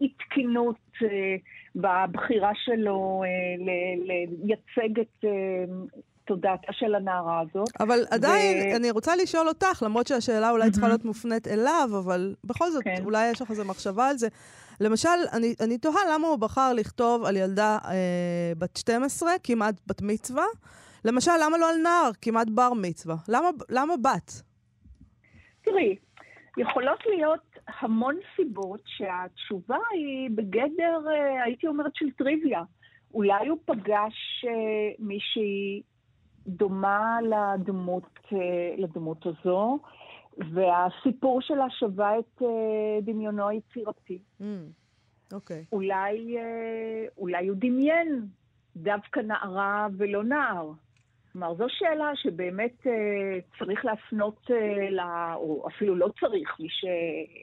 אי 0.00 0.08
תקינות 0.08 0.76
אה, 1.02 1.36
בבחירה 1.74 2.52
שלו 2.54 3.22
אה, 3.24 3.64
לייצג 4.06 5.00
את 5.00 5.24
אה, 5.24 5.64
תודעתה 6.28 6.72
של 6.72 6.94
הנערה 6.94 7.40
הזאת. 7.40 7.68
אבל 7.80 7.98
עדיין, 8.10 8.72
ו... 8.72 8.76
אני 8.76 8.90
רוצה 8.90 9.16
לשאול 9.16 9.48
אותך, 9.48 9.82
למרות 9.82 10.06
שהשאלה 10.06 10.50
אולי 10.50 10.68
mm-hmm. 10.68 10.70
צריכה 10.70 10.88
להיות 10.88 11.04
מופנית 11.04 11.48
אליו, 11.48 11.88
אבל 11.98 12.34
בכל 12.44 12.70
זאת, 12.70 12.84
כן. 12.84 13.04
אולי 13.04 13.30
יש 13.30 13.42
לך 13.42 13.50
איזו 13.50 13.64
מחשבה 13.64 14.08
על 14.08 14.16
זה. 14.16 14.28
למשל, 14.80 15.08
אני, 15.32 15.54
אני 15.60 15.78
תוהה 15.78 16.00
למה 16.14 16.26
הוא 16.26 16.36
בחר 16.36 16.72
לכתוב 16.72 17.24
על 17.24 17.36
ילדה 17.36 17.78
אה, 17.84 18.52
בת 18.58 18.76
12, 18.76 19.30
כמעט 19.42 19.74
בת 19.86 20.02
מצווה. 20.02 20.44
למשל, 21.04 21.32
למה 21.44 21.58
לא 21.58 21.70
על 21.70 21.76
נער, 21.76 22.10
כמעט 22.22 22.48
בר 22.50 22.72
מצווה? 22.74 23.16
למה, 23.28 23.48
למה 23.70 23.94
בת? 23.96 24.42
תראי, 25.62 25.96
יכולות 26.58 26.98
להיות 27.06 27.40
המון 27.80 28.16
סיבות 28.36 28.80
שהתשובה 28.86 29.78
היא 29.92 30.30
בגדר, 30.34 30.98
אה, 31.08 31.44
הייתי 31.44 31.66
אומרת, 31.66 31.92
של 31.94 32.10
טריוויה. 32.10 32.62
אולי 33.14 33.48
הוא 33.48 33.58
פגש 33.64 34.44
אה, 34.44 34.90
מישהי 34.98 35.82
דומה 36.48 37.18
לדמות, 37.22 38.18
אה, 38.32 38.74
לדמות 38.76 39.26
הזו, 39.26 39.78
והסיפור 40.54 41.40
שלה 41.40 41.70
שווה 41.70 42.18
את 42.18 42.42
דמיונו 43.02 43.48
היצירתי. 43.48 44.18
Mm, 44.40 44.44
אוקיי. 45.32 45.60
Mm, 45.60 45.62
okay. 45.62 45.68
אולי, 45.72 46.36
אולי 47.18 47.48
הוא 47.48 47.56
דמיין 47.60 48.26
דווקא 48.76 49.20
נערה 49.20 49.86
ולא 49.96 50.24
נער. 50.24 50.72
כלומר, 51.32 51.54
זו 51.54 51.66
שאלה 51.68 52.10
שבאמת 52.14 52.86
אה, 52.86 53.38
צריך 53.58 53.84
להפנות 53.84 54.50
אה, 54.50 54.90
לה, 54.90 55.34
או 55.34 55.68
אפילו 55.68 55.96
לא 55.96 56.08
צריך, 56.20 56.56
מי, 56.60 56.68
ש, 56.68 56.84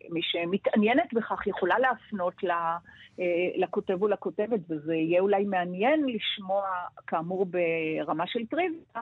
מי 0.09 0.19
שמתעניינת 0.23 1.13
בכך 1.13 1.47
יכולה 1.47 1.79
להפנות 1.79 2.43
לה, 2.43 2.77
אה, 3.19 3.25
לכותב 3.55 4.01
או 4.01 4.07
לכותבת, 4.07 4.59
וזה 4.69 4.95
יהיה 4.95 5.21
אולי 5.21 5.43
מעניין 5.43 6.05
לשמוע, 6.05 6.65
כאמור 7.07 7.45
ברמה 7.45 8.27
של 8.27 8.45
טריוויה, 8.45 9.01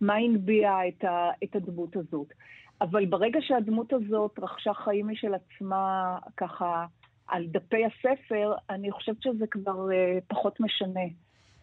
מה 0.00 0.14
הנביע 0.14 0.88
את, 0.88 1.04
את 1.44 1.56
הדמות 1.56 1.96
הזאת. 1.96 2.32
אבל 2.80 3.06
ברגע 3.06 3.38
שהדמות 3.42 3.92
הזאת 3.92 4.38
רכשה 4.38 4.74
חיים 4.74 5.08
משל 5.08 5.34
עצמה, 5.34 6.18
ככה, 6.36 6.86
על 7.26 7.46
דפי 7.46 7.84
הספר, 7.84 8.54
אני 8.70 8.90
חושבת 8.90 9.22
שזה 9.22 9.46
כבר 9.46 9.92
אה, 9.92 10.18
פחות 10.28 10.60
משנה. 10.60 11.04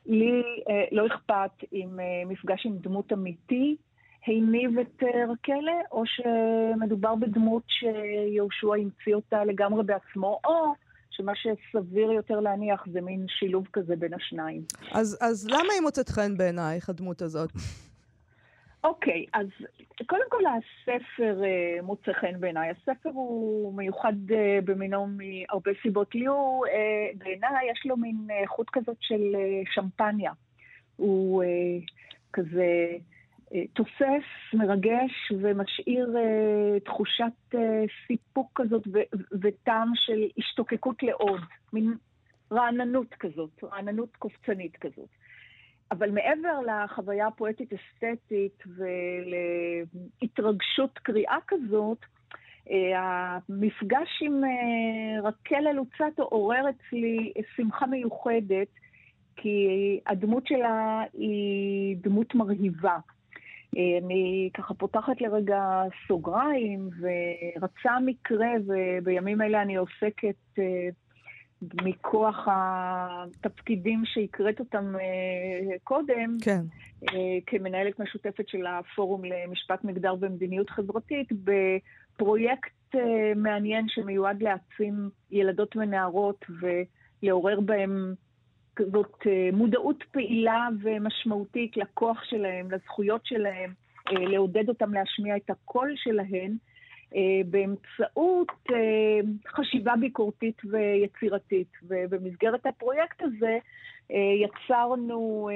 לי 0.06 0.42
אה, 0.70 0.84
לא 0.92 1.08
אכפת 1.08 1.70
אם 1.74 2.00
אה, 2.00 2.06
מפגש 2.26 2.66
עם 2.66 2.78
דמות 2.78 3.14
אמיתי 3.14 3.76
הניב 4.28 4.80
את 4.80 5.04
אה, 5.04 5.32
רקלה, 5.32 5.82
או 5.92 6.04
שמדובר 6.06 7.16
בדמות 7.16 7.64
שיהושע 7.68 8.76
המציא 8.76 9.16
אותה 9.16 9.46
לגמרי 9.46 9.84
בעצמו, 9.84 10.40
או 10.46 10.74
שמה 11.10 11.32
שסביר 11.36 12.12
יותר 12.12 12.40
להניח 12.40 12.86
זה 12.92 13.02
מין 13.02 13.26
שילוב 13.28 13.68
כזה 13.74 13.96
בין 13.96 14.14
השניים. 14.14 14.62
אז, 14.92 15.18
אז 15.22 15.48
למה 15.48 15.74
היא 15.74 15.82
מוצאת 15.82 16.10
חן 16.10 16.38
בעינייך, 16.38 16.90
הדמות 16.90 17.22
הזאת? 17.22 17.50
אוקיי, 18.84 19.26
אז 19.34 19.48
קודם 20.06 20.26
כל 20.30 20.44
הספר 20.46 21.42
uh, 21.42 21.82
מוצא 21.82 22.14
חן 22.14 22.40
בעיניי. 22.40 22.70
הספר 22.70 23.10
הוא 23.10 23.74
מיוחד 23.74 24.14
uh, 24.30 24.34
במינו 24.66 25.08
מהרבה 25.08 25.72
סיבות. 25.82 26.16
לי 26.16 26.26
הוא, 26.26 26.66
uh, 26.66 26.70
בעיניי 27.18 27.72
יש 27.72 27.86
לו 27.86 27.98
מין 27.98 28.28
חוט 28.48 28.70
כזאת 28.70 28.98
של 29.00 29.22
uh, 29.34 29.74
שמפניה. 29.74 30.32
הוא 30.96 31.44
uh, 31.44 31.48
כזה 32.34 32.88
uh, 33.50 33.56
תוסס, 33.74 34.28
מרגש 34.54 35.32
ומשאיר 35.40 36.16
uh, 36.16 36.80
תחושת 36.86 37.56
uh, 37.56 37.58
סיפוק 38.08 38.52
כזאת 38.56 38.88
ו- 38.94 39.18
וטעם 39.42 39.92
של 39.96 40.28
השתוקקות 40.38 41.04
לעוד. 41.04 41.42
מין 41.74 41.94
רעננות 42.52 43.14
כזאת, 43.14 43.64
רעננות 43.64 44.16
קופצנית 44.16 44.78
כזאת. 44.78 45.10
אבל 45.92 46.12
מעבר 46.12 46.60
לחוויה 46.68 47.28
הפואטית-אסתטית 47.28 48.64
ולהתרגשות 50.22 51.00
קריאה 51.00 51.38
כזאת, 51.48 51.98
אה, 52.72 53.38
המפגש 53.50 54.22
עם 54.22 54.44
אה, 54.44 55.22
רקל 55.24 55.68
אלוצטו 55.68 56.24
עורר 56.24 56.64
אצלי 56.70 57.34
שמחה 57.56 57.86
מיוחדת, 57.86 58.68
כי 59.36 59.68
הדמות 60.08 60.48
שלה 60.48 61.04
היא 61.14 61.98
דמות 62.02 62.36
מרהיבה. 62.36 62.98
אה, 63.78 63.98
אני 64.04 64.50
ככה 64.54 64.74
פותחת 64.74 65.22
לרגע 65.22 65.82
סוגריים, 66.08 66.90
ורצה 67.00 68.00
מקרה, 68.06 68.50
ובימים 68.68 69.42
אלה 69.42 69.62
אני 69.62 69.76
עוסקת 69.76 70.60
מכוח 71.62 72.48
התפקידים 72.52 74.04
שהקראת 74.06 74.60
אותם 74.60 74.96
אה, 74.96 75.78
קודם, 75.84 76.38
כן. 76.42 76.62
אה, 77.10 77.38
כמנהלת 77.46 78.00
משותפת 78.00 78.48
של 78.48 78.66
הפורום 78.66 79.22
למשפט 79.26 79.84
מגדר 79.84 80.16
ומדיניות 80.20 80.70
חברתית, 80.70 81.28
בפרויקט 81.44 82.96
אה, 82.96 83.32
מעניין 83.36 83.86
שמיועד 83.88 84.44
להעצים 84.44 85.10
ילדות 85.32 85.76
ונערות 85.76 86.46
ולעורר 86.62 87.60
בהם 87.60 88.14
כזאת 88.76 89.18
מודעות 89.54 90.04
פעילה 90.12 90.68
ומשמעותית 90.82 91.78
לכוח 91.78 92.24
שלהם, 92.24 92.72
לזכויות 92.72 93.26
שלהם, 93.26 93.74
לעודד 94.12 94.70
אותם 94.70 94.94
להשמיע 94.94 95.36
את 95.38 95.50
הקול 95.50 95.94
שלהם. 95.96 96.69
אה, 97.16 97.42
באמצעות 97.46 98.52
אה, 98.72 99.20
חשיבה 99.48 99.94
ביקורתית 100.00 100.62
ויצירתית. 100.66 101.72
ובמסגרת 101.84 102.66
הפרויקט 102.66 103.22
הזה 103.22 103.58
אה, 104.12 104.18
יצרנו 104.18 105.50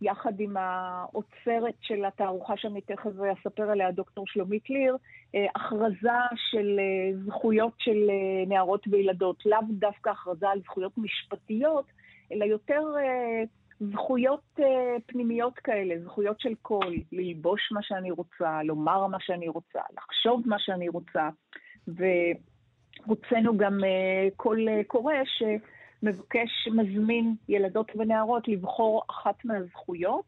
יחד 0.00 0.40
עם 0.40 0.56
האוצרת 0.56 1.74
של 1.80 2.04
התערוכה 2.04 2.56
שאני 2.56 2.80
תכף 2.80 3.10
אספר 3.40 3.70
עליה, 3.70 3.92
דוקטור 3.92 4.24
שלומית 4.26 4.70
ליר, 4.70 4.96
הכרזה 5.54 6.08
של 6.50 6.80
זכויות 7.26 7.72
של 7.78 8.10
נערות 8.46 8.86
וילדות, 8.90 9.46
לאו 9.46 9.58
דווקא 9.70 10.10
הכרזה 10.10 10.48
על 10.48 10.60
זכויות 10.60 10.92
משפטיות, 10.98 11.84
אלא 12.32 12.44
יותר 12.44 12.82
זכויות 13.90 14.42
uh, 14.58 14.62
פנימיות 15.06 15.58
כאלה, 15.58 15.94
זכויות 16.04 16.40
של 16.40 16.54
קול, 16.62 16.94
ללבוש 17.12 17.72
מה 17.72 17.82
שאני 17.82 18.10
רוצה, 18.10 18.62
לומר 18.62 19.06
מה 19.06 19.18
שאני 19.20 19.48
רוצה, 19.48 19.80
לחשוב 19.96 20.42
מה 20.46 20.58
שאני 20.58 20.88
רוצה. 20.88 21.28
והוצאנו 21.88 23.56
גם 23.56 23.78
uh, 23.80 24.34
קול 24.36 24.68
uh, 24.68 24.84
קורא 24.86 25.14
שמבקש, 25.24 26.68
מזמין 26.72 27.34
ילדות 27.48 27.92
ונערות 27.96 28.48
לבחור 28.48 29.02
אחת 29.10 29.44
מהזכויות 29.44 30.26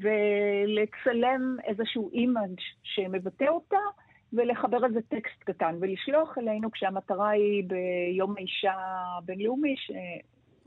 ולצלם 0.00 1.56
איזשהו 1.64 2.10
אימאג' 2.12 2.60
שמבטא 2.82 3.48
אותה. 3.48 3.78
ולחבר 4.32 4.84
איזה 4.84 5.00
טקסט 5.08 5.42
קטן 5.44 5.76
ולשלוח 5.80 6.38
אלינו 6.38 6.70
כשהמטרה 6.70 7.28
היא 7.28 7.64
ביום 7.66 8.34
האישה 8.36 8.72
הבינלאומי, 9.18 9.74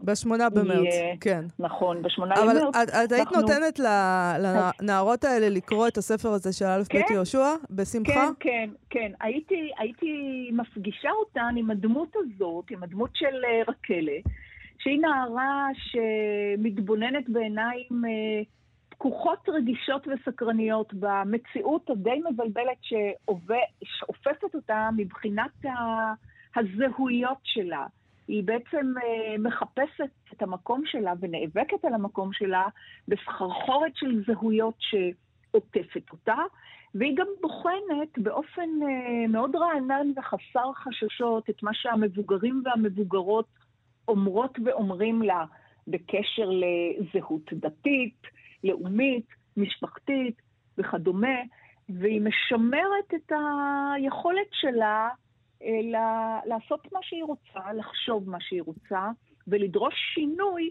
בשמונה 0.03 0.49
במרץ, 0.49 0.93
כן. 1.21 1.45
נכון, 1.59 2.01
בשמונה 2.01 2.35
במרץ. 2.35 2.57
אבל 2.57 2.83
את, 2.83 2.89
את 2.89 3.11
היית 3.11 3.27
אנחנו... 3.27 3.41
נותנת 3.41 3.79
לנערות 3.79 5.23
האלה 5.23 5.49
לקרוא 5.49 5.87
את 5.87 5.97
הספר 5.97 6.29
הזה 6.29 6.53
של 6.53 6.65
א' 6.65 6.81
כן? 6.89 7.01
ב' 7.09 7.11
יהושע? 7.11 7.55
בשמחה? 7.69 8.11
כן, 8.13 8.29
כן, 8.39 8.69
כן. 8.89 9.11
הייתי, 9.21 9.71
הייתי 9.77 10.49
מפגישה 10.53 11.09
אותן 11.11 11.55
עם 11.57 11.71
הדמות 11.71 12.15
הזאת, 12.15 12.71
עם 12.71 12.83
הדמות 12.83 13.09
של 13.13 13.45
אה, 13.45 13.61
רקלה, 13.67 14.17
שהיא 14.79 15.01
נערה 15.01 15.67
שמתבוננת 15.73 17.29
בעיניים 17.29 18.05
אה, 18.05 18.41
פקוחות, 18.89 19.49
רגישות 19.49 20.07
וסקרניות 20.07 20.93
במציאות 20.93 21.89
הדי 21.89 22.21
מבלבלת 22.31 22.77
שאופפת 22.81 24.53
אותה 24.53 24.89
מבחינת 24.97 25.65
הזהויות 26.55 27.37
שלה. 27.43 27.85
היא 28.29 28.43
בעצם 28.43 28.93
אה, 29.03 29.37
מחפשת 29.39 30.09
את 30.33 30.41
המקום 30.41 30.81
שלה 30.85 31.13
ונאבקת 31.19 31.85
על 31.85 31.93
המקום 31.93 32.33
שלה 32.33 32.67
בסחרחורת 33.07 33.95
של 33.95 34.23
זהויות 34.27 34.75
שעוטפת 34.79 36.11
אותה, 36.11 36.35
והיא 36.95 37.17
גם 37.17 37.27
בוחנת 37.41 38.17
באופן 38.17 38.69
אה, 38.81 39.27
מאוד 39.27 39.55
רענן 39.55 40.07
וחסר 40.15 40.73
חששות 40.73 41.49
את 41.49 41.63
מה 41.63 41.73
שהמבוגרים 41.73 42.61
והמבוגרות 42.65 43.47
אומרות 44.07 44.57
ואומרים 44.65 45.21
לה 45.21 45.45
בקשר 45.87 46.49
לזהות 46.49 47.53
דתית, 47.53 48.21
לאומית, 48.63 49.25
משפחתית 49.57 50.41
וכדומה, 50.77 51.37
והיא 51.89 52.21
משמרת 52.21 53.13
את 53.15 53.31
היכולת 53.31 54.47
שלה 54.51 55.09
אה, 55.63 56.39
לעשות 56.45 56.87
מה 56.93 56.99
שהיא 57.01 57.23
רוצה, 57.23 57.73
לחשוב 57.73 58.29
מה 58.29 58.37
שהיא 58.41 58.61
רוצה, 58.61 59.09
ולדרוש 59.47 59.93
שינוי 60.13 60.69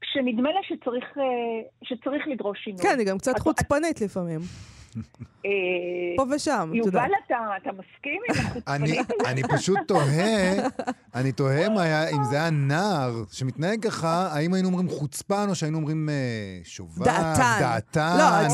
כשנדמה 0.00 0.52
לה 0.52 0.60
שצריך, 0.62 1.04
אה, 1.18 1.22
שצריך 1.82 2.28
לדרוש 2.28 2.58
שינוי. 2.64 2.82
כן, 2.82 2.98
היא 2.98 3.06
גם 3.06 3.18
קצת 3.18 3.38
חוצפנית 3.38 4.00
לפעמים. 4.00 4.40
אה, 5.46 5.50
פה 6.16 6.24
ושם, 6.30 6.70
אתה 6.72 6.88
יודע. 6.88 6.98
יובל, 6.98 7.10
אתה 7.62 7.70
מסכים 7.72 8.20
עם 8.28 8.46
החוצפנית? 8.46 9.10
אני 9.26 9.42
פשוט 9.42 9.78
תוהה, 9.88 10.52
אני 11.14 11.32
תוהה 11.32 11.66
אם 12.12 12.24
זה 12.24 12.36
היה 12.36 12.50
נער 12.50 13.22
שמתנהג 13.32 13.84
ככה, 13.84 14.28
האם 14.32 14.54
היינו 14.54 14.68
אומרים 14.68 14.88
חוצפן 14.88 15.46
או 15.48 15.54
שהיינו 15.54 15.78
אומרים 15.78 16.08
אה, 16.08 16.14
שובב, 16.64 17.04
דעתן. 17.04 17.56
דעתן, 17.60 18.16
לא, 18.18 18.46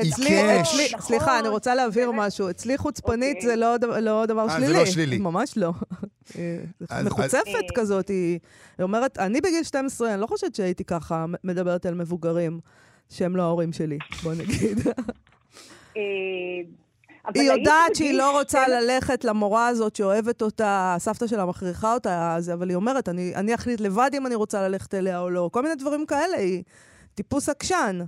אצלי, 0.00 0.88
סליחה, 1.00 1.38
אני 1.38 1.48
רוצה 1.48 1.74
להבהיר 1.74 2.10
משהו. 2.12 2.50
אצלי 2.50 2.78
חוצפנית 2.78 3.36
אוקיי. 3.36 3.48
זה 3.48 3.56
לא, 3.56 3.76
לא 4.00 4.26
דבר 4.26 4.48
שלילי. 4.48 4.66
זה 4.66 4.72
לא 4.72 4.86
שלילי. 4.86 5.18
ממש 5.18 5.58
לא. 5.58 5.72
מחוצפת 7.04 7.66
כזאת, 7.74 8.08
היא 8.08 8.38
אומרת, 8.82 9.18
אני 9.18 9.40
בגיל 9.40 9.62
12, 9.62 10.12
אני 10.12 10.20
לא 10.20 10.26
חושבת 10.26 10.54
שהייתי 10.54 10.84
ככה 10.84 11.24
מדברת 11.44 11.86
על 11.86 11.94
מבוגרים 11.94 12.60
שהם 13.10 13.36
לא 13.36 13.42
ההורים 13.42 13.72
שלי, 13.72 13.98
בוא 14.22 14.34
נגיד. 14.34 14.78
אה, 15.96 16.02
היא 17.34 17.50
יודעת 17.50 17.94
שהיא 17.94 18.18
לא 18.18 18.38
רוצה 18.38 18.68
ללכת 18.68 19.24
למורה 19.24 19.68
הזאת 19.68 19.96
שאוהבת 19.96 20.42
אותה, 20.42 20.94
הסבתא 20.96 21.26
שלה 21.26 21.46
מכריחה 21.46 21.94
אותה, 21.94 22.38
אבל 22.52 22.68
היא 22.68 22.76
אומרת, 22.76 23.08
אני, 23.08 23.32
אני 23.34 23.54
אחליט 23.54 23.80
לבד 23.80 24.10
אם 24.14 24.26
אני 24.26 24.34
רוצה 24.34 24.68
ללכת 24.68 24.94
אליה 24.94 25.20
או 25.20 25.30
לא. 25.30 25.50
כל 25.52 25.62
מיני 25.62 25.74
דברים 25.74 26.06
כאלה, 26.06 26.36
היא 26.36 26.62
טיפוס 27.14 27.48
עקשן. 27.48 27.98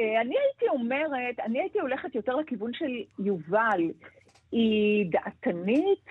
אה, 0.00 0.20
אני 0.20 0.34
הייתי 0.38 0.68
אומרת, 0.68 1.40
אני 1.46 1.60
הייתי 1.60 1.80
הולכת 1.80 2.14
יותר 2.14 2.36
לכיוון 2.36 2.70
של 2.74 3.02
יובל. 3.18 3.80
היא 4.52 5.06
דעתנית, 5.10 6.06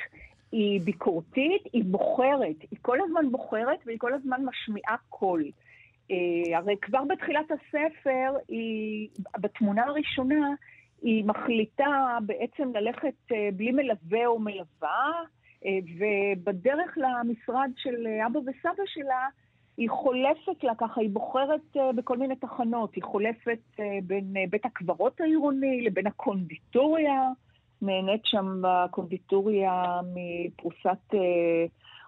היא 0.52 0.82
ביקורתית, 0.82 1.62
היא 1.74 1.84
בוחרת. 1.86 2.56
היא 2.72 2.80
כל 2.82 2.98
הזמן 3.04 3.32
בוחרת 3.32 3.80
והיא 3.86 4.00
כל 4.00 4.14
הזמן 4.14 4.42
משמיעה 4.46 4.96
קול. 5.10 5.44
Uh, 6.12 6.56
הרי 6.56 6.76
כבר 6.82 7.04
בתחילת 7.10 7.52
הספר, 7.52 8.34
היא, 8.48 9.10
בתמונה 9.38 9.84
הראשונה, 9.84 10.50
היא 11.02 11.26
מחליטה 11.26 12.18
בעצם 12.26 12.72
ללכת 12.76 13.14
uh, 13.32 13.36
בלי 13.54 13.72
מלווה 13.72 14.26
או 14.26 14.40
מלווה, 14.40 15.12
uh, 15.64 15.68
ובדרך 15.98 16.98
למשרד 16.98 17.72
של 17.78 18.08
אבא 18.28 18.40
וסבא 18.40 18.84
שלה, 18.86 19.28
היא 19.78 19.90
חולפת 19.90 20.64
לה 20.64 20.76
ככה, 20.76 21.02
היא 21.02 21.10
בוחרת 21.10 21.78
בכל 21.96 22.18
מיני 22.18 22.36
תחנות. 22.36 22.96
היא 22.96 23.04
חולפת 23.04 23.80
בין 24.04 24.34
בית 24.50 24.66
הקברות 24.66 25.22
העירוני 25.22 25.82
לבין 25.82 26.08
הקונדיטוריה. 26.08 27.30
נהנית 27.82 28.26
שם 28.26 28.62
בקונדיטוריה 28.62 30.00
מפרוסת... 30.14 31.16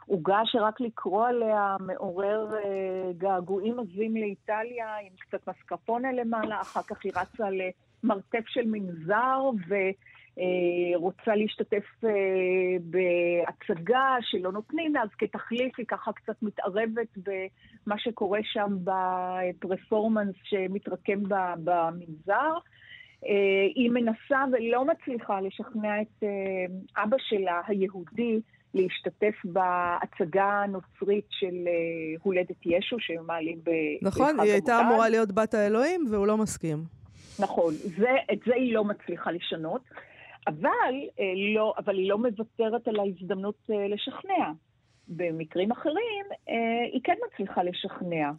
עוגה 0.08 0.42
שרק 0.46 0.82
לקרוא 0.82 1.28
עליה 1.28 1.76
מעורר 1.80 2.48
אה, 2.56 3.12
געגועים 3.18 3.80
עזים 3.80 4.18
לאיטליה, 4.18 4.98
עם 4.98 5.14
קצת 5.20 5.50
מסקפונה 5.50 6.12
למעלה, 6.12 6.62
אחר 6.62 6.82
כך 6.82 6.98
היא 7.04 7.12
רצה 7.16 7.48
למרתף 7.50 8.48
של 8.48 8.66
מנזר, 8.66 9.50
ורוצה 9.68 11.32
אה, 11.32 11.36
להשתתף 11.36 11.86
אה, 12.04 12.10
בהצגה 12.82 14.16
שלא 14.22 14.52
נותנים 14.52 14.98
אז 14.98 15.10
כתחליף 15.18 15.74
היא 15.78 15.86
ככה 15.86 16.14
קצת 16.14 16.44
מתערבת 16.44 17.18
במה 17.18 17.98
שקורה 17.98 18.40
שם 18.44 18.78
בפרפורמנס 18.84 20.36
שמתרקם 20.44 21.20
במנזר. 21.64 22.54
אה, 23.26 23.68
היא 23.76 23.92
מנסה 23.92 24.44
ולא 24.52 24.86
מצליחה 24.86 25.42
לשכנע 25.42 26.02
את 26.02 26.24
אה, 26.24 27.04
אבא 27.04 27.18
שלה, 27.20 27.62
היהודי, 27.68 28.40
להשתתף 28.74 29.36
בהצגה 29.44 30.64
הנוצרית 30.64 31.26
של 31.30 31.56
אה, 31.68 31.72
הולדת 32.24 32.66
ישו, 32.66 32.96
שהם 33.00 33.26
מעלים 33.28 33.60
ב... 33.64 33.70
נכון, 34.02 34.40
היא 34.40 34.52
הייתה 34.52 34.80
אמורה 34.80 35.10
להיות 35.10 35.32
בת 35.32 35.54
האלוהים, 35.54 36.06
והוא 36.12 36.28
לא 36.28 36.38
מסכים. 36.38 36.84
נכון, 37.40 37.74
זה, 37.74 38.10
את 38.34 38.40
זה 38.46 38.56
היא 38.56 38.74
לא 38.74 38.84
מצליחה 38.84 39.32
לשנות, 39.32 39.82
אבל, 40.48 40.94
אה, 41.20 41.34
לא, 41.56 41.74
אבל 41.78 41.98
היא 41.98 42.10
לא 42.10 42.18
מוותרת 42.18 42.88
על 42.88 43.00
ההזדמנות 43.00 43.58
אה, 43.72 43.88
לשכנע. 43.88 44.52
במקרים 45.08 45.72
אחרים 45.72 46.26
היא 46.94 47.02
כן 47.04 47.16
מצליחה 47.28 47.64
לשכנע. 47.64 48.32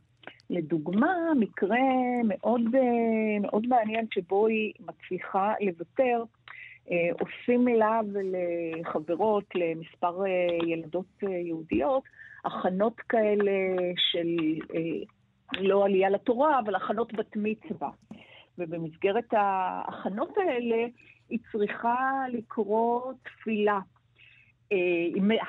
לדוגמה, 0.50 1.16
מקרה 1.40 1.76
מאוד, 2.24 2.60
מאוד 3.40 3.66
מעניין 3.66 4.06
שבו 4.14 4.46
היא 4.46 4.72
מצליחה 4.80 5.52
לוותר 5.60 6.24
עושים 7.20 7.68
לה 7.68 8.00
ולחברות, 8.12 9.44
למספר 9.54 10.26
אה, 10.26 10.66
ילדות 10.66 11.06
אה, 11.24 11.28
יהודיות, 11.28 12.02
הכנות 12.44 13.00
כאלה 13.00 13.50
של 13.96 14.26
לא 15.58 15.84
עלייה 15.84 16.10
לתורה, 16.10 16.58
אבל 16.58 16.74
הכנות 16.74 17.12
בת 17.12 17.36
מצווה. 17.36 17.90
ובמסגרת 18.58 19.28
ההכנות 19.32 20.38
האלה 20.38 20.86
היא 21.28 21.38
צריכה 21.52 22.24
לקרוא 22.32 23.12
תפילה. 23.22 23.80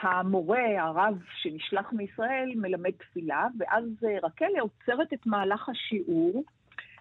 המורה, 0.02 0.82
הרב 0.84 1.18
שנשלח 1.42 1.94
מישראל, 1.94 2.52
מלמד 2.56 2.92
תפילה, 2.92 3.48
ואז 3.60 3.84
רקלה 4.24 4.62
עוצרת 4.62 5.14
את 5.14 5.26
מהלך 5.26 5.70
השיעור 5.70 6.44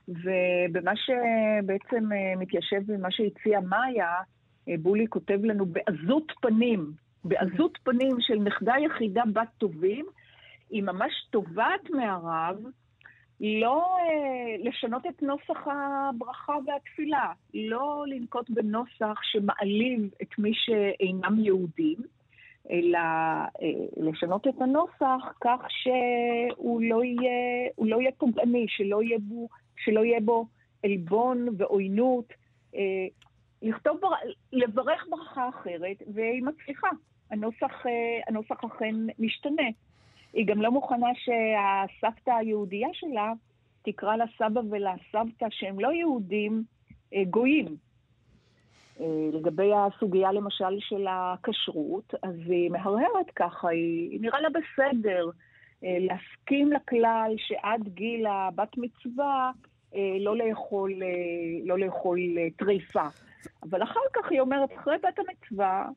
ובמה 0.08 0.92
שבעצם 0.96 2.12
אה, 2.12 2.36
מתיישב 2.36 2.90
עם 2.90 3.00
מה 3.00 3.10
שהציעה 3.10 3.60
מאיה, 3.60 4.14
אה, 4.68 4.74
בולי 4.78 5.06
כותב 5.08 5.38
לנו 5.42 5.66
בעזות 5.66 6.32
פנים, 6.40 6.92
בעזות 7.24 7.78
פנים 7.82 8.16
של 8.20 8.34
נכדה 8.34 8.74
יחידה 8.84 9.22
בת 9.32 9.48
טובים, 9.58 10.06
היא 10.70 10.82
ממש 10.82 11.12
תובעת 11.30 11.90
מהרב 11.90 12.56
לא 13.40 13.96
אה, 13.98 14.56
לשנות 14.68 15.06
את 15.06 15.22
נוסח 15.22 15.66
הברכה 15.66 16.52
והתפילה, 16.66 17.32
לא 17.54 18.04
לנקוט 18.06 18.50
בנוסח 18.50 19.20
שמעליב 19.22 20.10
את 20.22 20.38
מי 20.38 20.52
שאינם 20.54 21.38
יהודים, 21.38 21.98
אלא 22.70 22.98
אה, 22.98 23.86
לשנות 23.96 24.46
את 24.46 24.62
הנוסח 24.62 25.32
כך 25.40 25.60
שהוא 25.68 26.82
לא 26.82 27.04
יהיה, 27.04 27.68
לא 27.78 28.00
יהיה 28.00 28.10
פוגעני, 28.18 28.66
שלא 28.68 29.02
יהיה 29.02 29.18
בו 29.18 29.48
שלא 29.84 30.04
יהיה 30.04 30.20
בו 30.20 30.46
עלבון 30.84 31.48
ועוינות, 31.58 32.32
אה, 32.74 33.06
לכתוב, 33.62 34.00
בר... 34.00 34.08
לברך 34.52 35.06
ברכה 35.10 35.48
אחרת, 35.48 35.96
והיא 36.14 36.42
מצליחה. 36.42 36.88
הנוסח, 37.30 37.86
אה, 37.86 38.20
הנוסח 38.28 38.64
אכן 38.64 38.94
משתנה. 39.18 39.68
היא 40.32 40.46
גם 40.46 40.62
לא 40.62 40.70
מוכנה 40.70 41.08
שהסבתא 41.14 42.30
היהודייה 42.30 42.88
שלה 42.92 43.32
תקרא 43.82 44.16
לסבא 44.16 44.60
ולסבתא 44.70 45.46
שהם 45.50 45.80
לא 45.80 45.92
יהודים, 45.92 46.64
אה, 47.14 47.24
גויים. 47.30 47.76
אה, 49.00 49.28
לגבי 49.32 49.70
הסוגיה 49.74 50.32
למשל 50.32 50.80
של 50.80 51.06
הכשרות, 51.08 52.14
אז 52.22 52.34
היא 52.46 52.70
מהרהרת 52.70 53.30
ככה, 53.36 53.68
היא 53.68 54.20
נראה 54.20 54.40
לה 54.40 54.48
בסדר 54.48 55.30
אה, 55.84 55.96
להסכים 56.00 56.72
לכלל 56.72 57.34
שעד 57.36 57.88
גיל 57.88 58.26
הבת 58.26 58.76
מצווה 58.76 59.50
לא 60.20 60.36
לאכול, 60.36 60.92
אה, 61.02 61.08
לא 61.64 61.78
לאכול 61.78 62.18
אה, 62.38 62.46
טריפה. 62.56 63.06
אבל 63.62 63.82
אחר 63.82 64.00
כך 64.12 64.30
היא 64.30 64.40
אומרת, 64.40 64.68
אחרי 64.78 64.96
בת 64.98 65.18
המצווה, 65.18 65.88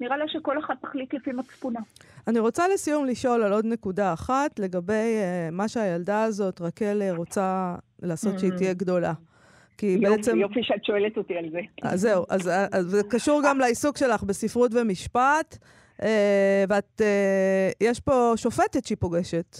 נראה 0.00 0.16
לה 0.16 0.24
שכל 0.28 0.58
אחד 0.58 0.74
תחליט 0.82 1.14
לפי 1.14 1.32
מצפונה. 1.32 1.80
אני 2.26 2.38
רוצה 2.38 2.68
לסיום 2.68 3.04
לשאול 3.04 3.42
על 3.42 3.52
עוד 3.52 3.64
נקודה 3.64 4.12
אחת, 4.12 4.58
לגבי 4.58 4.92
uh, 4.92 5.54
מה 5.54 5.68
שהילדה 5.68 6.22
הזאת, 6.22 6.60
רקל, 6.60 7.02
רוצה 7.16 7.74
לעשות 8.02 8.34
mm-hmm. 8.34 8.38
שהיא 8.38 8.52
תהיה 8.56 8.74
גדולה. 8.74 9.12
כי 9.78 9.86
יופי, 9.86 10.16
בעצם... 10.16 10.38
יופי 10.38 10.62
שאת 10.62 10.84
שואלת 10.84 11.16
אותי 11.16 11.36
על 11.36 11.50
זה. 11.50 11.60
אז 11.82 12.00
זהו, 12.00 12.24
אז, 12.28 12.50
אז 12.72 12.84
זה 12.84 13.02
קשור 13.10 13.40
גם 13.44 13.58
לעיסוק 13.58 13.96
שלך 13.96 14.22
בספרות 14.22 14.70
ומשפט, 14.74 15.58
uh, 15.96 16.04
ואת, 16.68 17.00
uh, 17.00 17.04
יש 17.80 18.00
פה 18.00 18.32
שופטת 18.36 18.84
שהיא 18.84 18.98
פוגשת. 19.00 19.56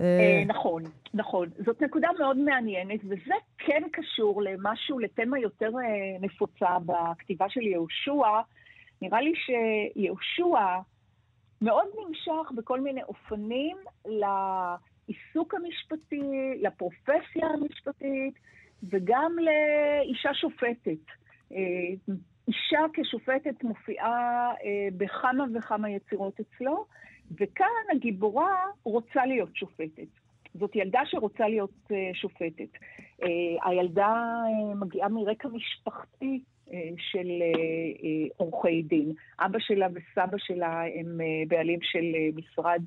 אה, 0.00 0.44
נכון, 0.46 0.82
נכון. 1.14 1.48
זאת 1.64 1.82
נקודה 1.82 2.08
מאוד 2.18 2.36
מעניינת, 2.36 3.00
וזה 3.04 3.34
כן 3.58 3.82
קשור 3.92 4.42
למשהו, 4.42 4.98
לתמה 4.98 5.38
יותר 5.38 5.70
אה, 5.78 6.18
נפוצה 6.20 6.76
בכתיבה 6.86 7.48
של 7.48 7.62
יהושע. 7.62 8.40
נראה 9.02 9.20
לי 9.20 9.32
שיהושע 9.36 10.78
מאוד 11.62 11.86
נמשך 12.06 12.52
בכל 12.56 12.80
מיני 12.80 13.02
אופנים 13.02 13.76
לעיסוק 14.04 15.54
המשפטי, 15.54 16.22
לפרופסיה 16.62 17.46
המשפטית, 17.54 18.34
וגם 18.90 19.32
לאישה 19.38 20.34
שופטת. 20.34 21.04
אה, 21.52 22.14
אישה 22.48 22.80
כשופטת 22.92 23.64
מופיעה 23.64 24.52
בכמה 24.96 25.44
וכמה 25.54 25.90
יצירות 25.90 26.40
אצלו. 26.40 26.86
וכאן 27.32 27.96
הגיבורה 27.96 28.64
רוצה 28.82 29.26
להיות 29.26 29.56
שופטת. 29.56 30.08
זאת 30.54 30.76
ילדה 30.76 31.00
שרוצה 31.04 31.48
להיות 31.48 31.70
uh, 31.88 31.94
שופטת. 32.14 32.68
Uh, 33.22 33.26
הילדה 33.64 34.42
uh, 34.44 34.74
מגיעה 34.74 35.08
מרקע 35.08 35.48
משפחתי 35.48 36.40
של 36.98 37.28
עורכי 38.36 38.82
דין. 38.82 39.12
אבא 39.40 39.58
שלה 39.58 39.86
וסבא 39.94 40.38
שלה 40.38 40.82
הם 40.94 41.20
בעלים 41.48 41.78
של 41.82 42.04
משרד 42.34 42.82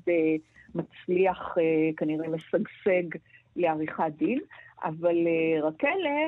מצליח, 0.74 1.56
כנראה 1.96 2.28
משגשג 2.28 3.18
לעריכת 3.56 4.12
דין, 4.16 4.40
אבל 4.84 5.16
רקלה 5.62 6.26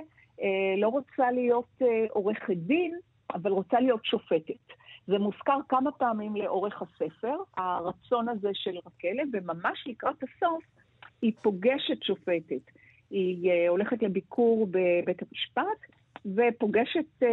לא 0.76 0.88
רוצה 0.88 1.30
להיות 1.30 1.78
עורכת 2.10 2.56
דין, 2.56 2.98
אבל 3.34 3.50
רוצה 3.50 3.80
להיות 3.80 4.04
שופטת. 4.04 4.72
זה 5.06 5.18
מוזכר 5.18 5.58
כמה 5.68 5.92
פעמים 5.92 6.36
לאורך 6.36 6.82
הספר, 6.82 7.36
הרצון 7.56 8.28
הזה 8.28 8.50
של 8.52 8.76
רקלה, 8.86 9.22
וממש 9.32 9.84
לקראת 9.86 10.22
הסוף 10.22 10.64
היא 11.22 11.32
פוגשת 11.42 12.02
שופטת. 12.02 12.70
היא 13.10 13.52
uh, 13.52 13.68
הולכת 13.68 14.02
לביקור 14.02 14.66
בבית 14.66 15.22
המשפט 15.22 15.80
ופוגשת 16.36 17.22
uh, 17.22 17.26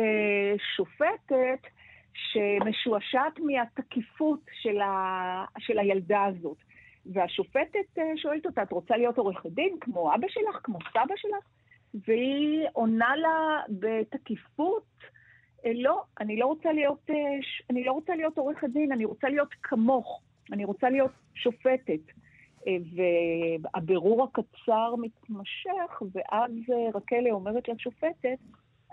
שופטת 0.75 1.67
שמשועשעת 2.13 3.39
מהתקיפות 3.39 4.39
של, 4.61 4.81
ה, 4.81 5.45
של 5.59 5.79
הילדה 5.79 6.23
הזאת. 6.25 6.57
והשופטת 7.05 7.97
uh, 7.97 8.01
שואלת 8.15 8.45
אותה, 8.45 8.63
את 8.63 8.71
רוצה 8.71 8.97
להיות 8.97 9.17
עורכת 9.17 9.49
דין 9.49 9.77
כמו 9.81 10.15
אבא 10.15 10.27
שלך, 10.27 10.59
כמו 10.63 10.79
סבא 10.91 11.15
שלך? 11.15 11.45
והיא 12.07 12.67
עונה 12.73 13.15
לה 13.15 13.61
בתקיפות, 13.69 14.83
לא, 15.65 16.03
אני 16.19 16.37
לא 16.37 16.45
רוצה 16.45 16.73
להיות, 16.73 17.09
אני 17.69 17.83
לא 17.83 17.91
רוצה 17.91 18.15
להיות 18.15 18.37
עורכת 18.37 18.69
דין, 18.69 18.91
אני 18.91 19.05
רוצה 19.05 19.29
להיות 19.29 19.49
כמוך, 19.63 20.21
אני 20.51 20.65
רוצה 20.65 20.89
להיות 20.89 21.11
שופטת. 21.35 22.01
והבירור 22.65 24.23
הקצר 24.23 24.95
מתמשך, 25.01 26.01
ואז 26.13 26.51
רקלה 26.93 27.31
אומרת 27.31 27.67
לשופטת, 27.69 28.37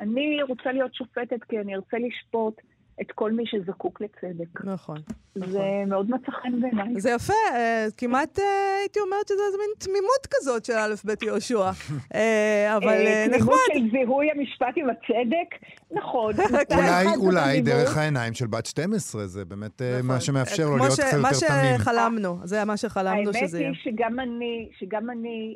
אני 0.01 0.43
רוצה 0.43 0.73
להיות 0.73 0.95
שופטת 0.95 1.45
כי 1.45 1.59
אני 1.59 1.75
ארצה 1.75 1.97
לשפוט 1.99 2.61
את 3.01 3.13
כל 3.15 3.33
מי 3.33 3.43
שזקוק 3.47 4.01
לצדק. 4.01 4.65
נכון. 4.65 4.99
זה 5.35 5.47
נכון. 5.47 5.89
מאוד 5.89 6.11
מצא 6.11 6.33
חן 6.33 6.61
בעיניי. 6.61 7.01
זה 7.01 7.11
יפה, 7.11 7.33
אה, 7.55 7.87
כמעט 7.97 8.39
אה, 8.39 8.45
הייתי 8.81 9.01
אומרת 9.01 9.29
שזה 9.29 9.43
איזה 9.47 9.59
מין 9.59 9.71
תמימות 9.79 10.27
כזאת 10.31 10.65
של 10.65 10.73
א' 10.73 10.95
ב' 11.05 11.23
יהושע. 11.23 11.71
אה, 12.15 12.77
אבל 12.77 12.89
אה, 12.89 13.27
תמימות 13.29 13.49
נחמד. 13.49 13.75
של 13.75 13.91
זיהוי 13.91 14.31
המשפט 14.31 14.75
עם 14.77 14.87
הצדק, 14.91 15.69
נכון. 15.91 16.33
אולי, 16.77 17.07
אולי. 17.17 17.61
דרך 17.61 17.97
העיניים 17.97 18.35
של 18.35 18.47
בת 18.47 18.67
12, 18.67 19.27
זה 19.27 19.45
באמת 19.45 19.83
אה, 19.83 19.99
מה 20.03 20.09
נכון. 20.09 20.21
שמאפשר 20.21 20.69
לו 20.69 20.77
להיות 20.77 20.93
קצת 20.93 21.19
מה 21.23 21.29
יותר 21.33 21.49
תמים. 21.49 21.79
שחלמנו, 21.79 22.39
זה 22.45 22.65
מה 22.65 22.77
שחלמנו 22.77 23.31
האמת 23.31 23.49
שזה 23.49 23.59
יהיה. 23.61 23.71
היא 23.71 23.77
שגם 23.83 24.21
אני, 24.21 24.69
שגם 24.79 25.11
אני 25.11 25.55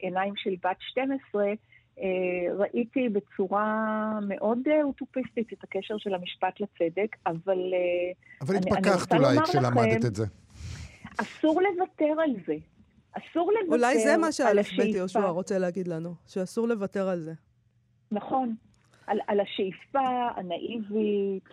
בעיניים 0.00 0.32
של 0.36 0.54
בת 0.64 0.76
12, 0.80 1.42
אה, 1.42 1.52
ראיתי 2.58 3.08
בצורה 3.08 3.88
מאוד 4.28 4.58
אה, 4.70 4.82
אוטופיסטית 4.82 5.52
את 5.52 5.64
הקשר 5.64 5.98
של 5.98 6.14
המשפט 6.14 6.60
לצדק, 6.60 7.16
אבל 7.26 7.58
אה, 7.74 8.12
אבל 8.40 8.56
אני- 8.56 8.64
אני 8.70 8.78
התפכחת 8.78 9.12
רוצה 9.12 9.16
אולי 9.16 9.38
כשלמדת 9.44 9.74
לכם- 9.98 10.06
את 10.06 10.14
זה. 10.14 10.24
אסור 11.20 11.60
לוותר 11.62 12.20
על 12.24 12.30
זה. 12.46 12.54
אסור 13.12 13.52
לוותר 13.52 13.72
אולי 13.76 13.98
זה 13.98 14.16
מה 14.16 14.26
על 14.26 14.32
שא' 14.32 14.44
ב' 14.54 14.58
השאיפה. 14.58 14.96
יהושע 14.98 15.26
רוצה 15.28 15.58
להגיד 15.58 15.88
לנו, 15.88 16.14
שאסור 16.26 16.68
לוותר 16.68 17.08
על 17.08 17.20
זה. 17.20 17.32
נכון. 18.12 18.54
על, 19.06 19.18
על 19.26 19.40
השאיפה 19.40 20.00
הנאיבית, 20.36 21.44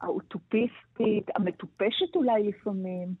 האוטופיסטית, 0.00 1.26
המטופשת 1.36 2.16
אולי 2.16 2.42
לפעמים, 2.48 3.08
אה, 3.08 3.14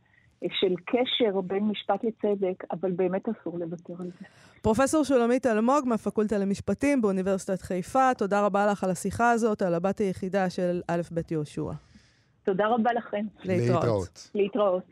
של 0.52 0.74
קשר 0.84 1.40
בין 1.40 1.64
משפט 1.64 2.04
לצדק, 2.04 2.64
אבל 2.70 2.92
באמת 2.92 3.22
אסור 3.28 3.58
לוותר 3.58 3.94
על 3.98 4.06
זה. 4.06 4.26
פרופסור 4.62 5.04
שולמית 5.04 5.46
אלמוג 5.46 5.84
מהפקולטה 5.86 6.38
למשפטים 6.38 7.02
באוניברסיטת 7.02 7.62
חיפה, 7.62 8.10
תודה 8.18 8.46
רבה 8.46 8.66
לך 8.66 8.84
על 8.84 8.90
השיחה 8.90 9.30
הזאת, 9.30 9.62
על 9.62 9.74
הבת 9.74 9.98
היחידה 9.98 10.50
של 10.50 10.80
א' 10.88 11.00
ב' 11.14 11.20
יהושע. 11.30 11.72
תודה 12.44 12.64
רבה 12.66 12.92
לכם. 12.92 13.26
להתראות. 13.44 14.30
להתראות. 14.34 14.84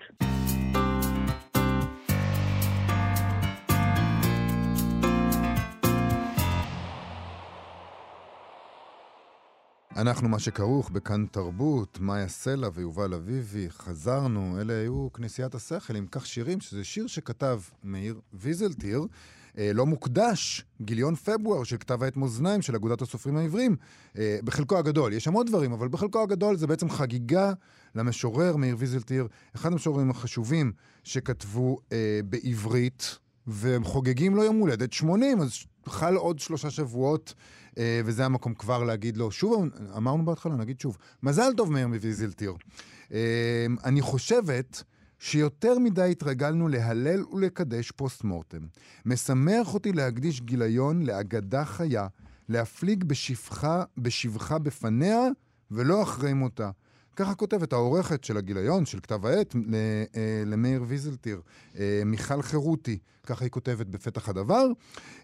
אנחנו 9.96 10.28
מה 10.28 10.38
שכרוך 10.38 10.90
בכאן 10.90 11.26
תרבות, 11.30 11.98
מאיה 12.00 12.28
סלע 12.28 12.68
ויובל 12.74 13.14
אביבי, 13.14 13.70
חזרנו, 13.70 14.60
אלה 14.60 14.72
היו 14.72 15.08
כנסיית 15.12 15.54
השכל 15.54 15.96
עם 15.96 16.06
כך 16.10 16.26
שירים, 16.26 16.60
שזה 16.60 16.84
שיר 16.84 17.06
שכתב 17.06 17.60
מאיר 17.84 18.20
ויזלטיר, 18.32 19.06
אה, 19.58 19.70
לא 19.74 19.86
מוקדש, 19.86 20.64
גיליון 20.82 21.14
פברואר 21.14 21.64
של 21.64 21.76
כתב 21.76 22.02
העת 22.02 22.16
מאזניים 22.16 22.62
של 22.62 22.74
אגודת 22.74 23.02
הסופרים 23.02 23.36
העבריים, 23.36 23.76
אה, 24.18 24.38
בחלקו 24.44 24.78
הגדול. 24.78 25.12
יש 25.12 25.24
שם 25.24 25.32
עוד 25.32 25.46
דברים, 25.46 25.72
אבל 25.72 25.88
בחלקו 25.88 26.22
הגדול 26.22 26.56
זה 26.56 26.66
בעצם 26.66 26.90
חגיגה 26.90 27.52
למשורר 27.94 28.56
מאיר 28.56 28.76
ויזלטיר, 28.78 29.26
אחד 29.56 29.72
המשוררים 29.72 30.10
החשובים 30.10 30.72
שכתבו 31.04 31.78
אה, 31.92 32.20
בעברית, 32.24 33.18
והם 33.46 33.84
חוגגים 33.84 34.34
לו 34.34 34.44
יום 34.44 34.56
הולדת 34.56 34.92
80, 34.92 35.40
אז 35.40 35.50
חל 35.86 36.16
עוד 36.16 36.38
שלושה 36.38 36.70
שבועות, 36.70 37.34
אה, 37.78 38.00
וזה 38.04 38.24
המקום 38.24 38.54
כבר 38.54 38.84
להגיד 38.84 39.16
לו, 39.16 39.30
שוב, 39.30 39.68
אמרנו 39.96 40.24
בהתחלה, 40.24 40.56
נגיד 40.56 40.80
שוב, 40.80 40.96
מזל 41.22 41.52
טוב 41.56 41.72
מאיר 41.72 41.88
מוויזלטיר. 41.88 42.54
אה, 43.12 43.66
אני 43.84 44.00
חושבת 44.00 44.82
שיותר 45.18 45.78
מדי 45.78 46.10
התרגלנו 46.10 46.68
להלל 46.68 47.24
ולקדש 47.32 47.90
פוסט 47.90 48.24
מורטם. 48.24 48.66
משמח 49.06 49.74
אותי 49.74 49.92
להקדיש 49.92 50.40
גיליון 50.40 51.02
לאגדה 51.02 51.64
חיה, 51.64 52.06
להפליג 52.48 53.04
בשבחה, 53.04 53.84
בשבחה 53.98 54.58
בפניה 54.58 55.20
ולא 55.70 56.02
אחרי 56.02 56.32
מותה. 56.32 56.70
ככה 57.16 57.34
כותבת 57.34 57.72
העורכת 57.72 58.24
של 58.24 58.36
הגיליון, 58.36 58.86
של 58.86 59.00
כתב 59.00 59.26
העת, 59.26 59.54
ל- 59.54 59.74
אה, 60.16 60.42
למאיר 60.46 60.84
ויזלטיר, 60.86 61.40
אה, 61.78 62.02
מיכל 62.06 62.42
חירותי, 62.42 62.98
ככה 63.26 63.44
היא 63.44 63.50
כותבת 63.50 63.86
בפתח 63.86 64.28
הדבר. 64.28 64.66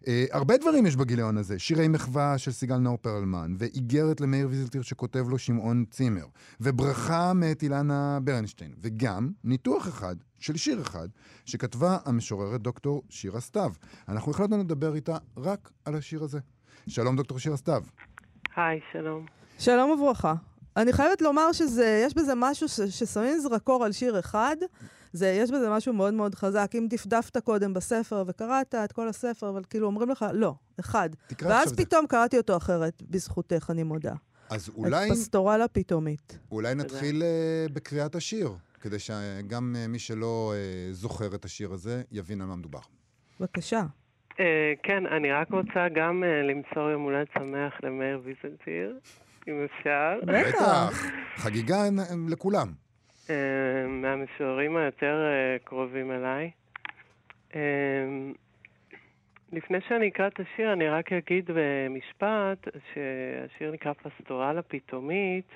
אה, 0.06 0.24
הרבה 0.32 0.56
דברים 0.56 0.86
יש 0.86 0.96
בגיליון 0.96 1.36
הזה, 1.36 1.58
שירי 1.58 1.88
מחווה 1.88 2.38
של 2.38 2.52
סיגל 2.52 2.76
נאור 2.76 2.96
פרלמן, 2.96 3.54
ואיגרת 3.58 4.20
למאיר 4.20 4.48
ויזלטיר 4.50 4.82
שכותב 4.82 5.28
לו 5.28 5.38
שמעון 5.38 5.84
צימר, 5.90 6.24
וברכה 6.60 7.32
מאת 7.32 7.62
אילנה 7.62 8.18
ברנשטיין, 8.24 8.74
וגם 8.82 9.30
ניתוח 9.44 9.88
אחד 9.88 10.16
של 10.38 10.56
שיר 10.56 10.80
אחד 10.82 11.08
שכתבה 11.44 11.98
המשוררת 12.04 12.62
דוקטור 12.62 13.02
שירה 13.08 13.40
סתיו. 13.40 13.72
אנחנו 14.08 14.32
החלטנו 14.32 14.58
לדבר 14.58 14.94
איתה 14.94 15.16
רק 15.36 15.70
על 15.84 15.94
השיר 15.94 16.22
הזה. 16.22 16.38
שלום 16.88 17.16
דוקטור 17.16 17.38
שירה 17.38 17.56
סתיו. 17.56 17.82
היי, 18.56 18.80
שלום. 18.92 19.26
שלום 19.58 19.90
וברכה. 19.90 20.34
אני 20.78 20.92
חייבת 20.92 21.22
לומר 21.22 21.52
שיש 21.52 22.14
בזה 22.14 22.32
משהו 22.36 22.68
ש, 22.68 22.80
ששמים 22.80 23.38
זרקור 23.38 23.84
על 23.84 23.92
שיר 23.92 24.18
אחד, 24.18 24.56
זה, 25.12 25.28
יש 25.28 25.50
בזה 25.50 25.70
משהו 25.70 25.92
מאוד 25.92 26.14
מאוד 26.14 26.34
חזק. 26.34 26.70
אם 26.78 26.86
דפדפת 26.90 27.38
קודם 27.38 27.74
בספר 27.74 28.24
וקראת 28.26 28.74
את 28.74 28.92
כל 28.92 29.08
הספר, 29.08 29.48
אבל 29.48 29.62
כאילו 29.70 29.86
אומרים 29.86 30.10
לך, 30.10 30.26
לא, 30.32 30.54
אחד. 30.80 31.10
ואז 31.42 31.42
עכשיו 31.42 31.68
זה. 31.68 31.76
פתאום 31.76 32.06
קראתי 32.06 32.38
אותו 32.38 32.56
אחרת, 32.56 33.02
בזכותך, 33.10 33.70
אני 33.70 33.82
מודה. 33.82 34.14
אז 34.50 34.70
אולי, 34.76 35.06
את 35.06 35.12
פסטורלה 35.12 35.68
פתאומית. 35.68 36.38
אולי 36.52 36.74
נתחיל 36.74 37.22
אה, 37.22 37.66
בקריאת 37.72 38.14
השיר, 38.14 38.50
כדי 38.80 38.98
שגם 38.98 39.76
אה, 39.78 39.88
מי 39.88 39.98
שלא 39.98 40.52
אה, 40.56 40.92
זוכר 40.92 41.34
את 41.34 41.44
השיר 41.44 41.72
הזה 41.72 42.02
יבין 42.12 42.40
על 42.40 42.46
מה 42.46 42.56
מדובר. 42.56 42.80
בבקשה. 43.40 43.82
Uh, 44.30 44.40
כן, 44.82 45.06
אני 45.06 45.32
רק 45.32 45.50
רוצה 45.50 45.88
גם 45.94 46.22
uh, 46.22 46.50
למסור 46.50 46.90
יום 46.90 47.02
הולדת 47.02 47.28
שמח 47.34 47.72
למאיר 47.82 48.20
ויזלטיר, 48.24 48.98
אם 49.48 49.64
אפשר. 49.64 50.18
בטח. 50.22 50.92
חגיגה 51.36 51.76
אה, 51.76 51.88
לכולם. 52.28 52.68
Uh, 53.26 53.30
מהמשוררים 53.88 54.76
היותר 54.76 55.16
uh, 55.16 55.64
קרובים 55.64 56.12
אליי. 56.12 56.50
Uh, 57.50 57.54
לפני 59.52 59.78
שאני 59.88 60.08
אקרא 60.08 60.26
את 60.26 60.40
השיר, 60.40 60.72
אני 60.72 60.88
רק 60.88 61.12
אגיד 61.12 61.50
במשפט 61.54 62.68
שהשיר 62.94 63.72
נקרא 63.72 63.92
פסטורלה 63.92 64.62
פתאומית, 64.62 65.48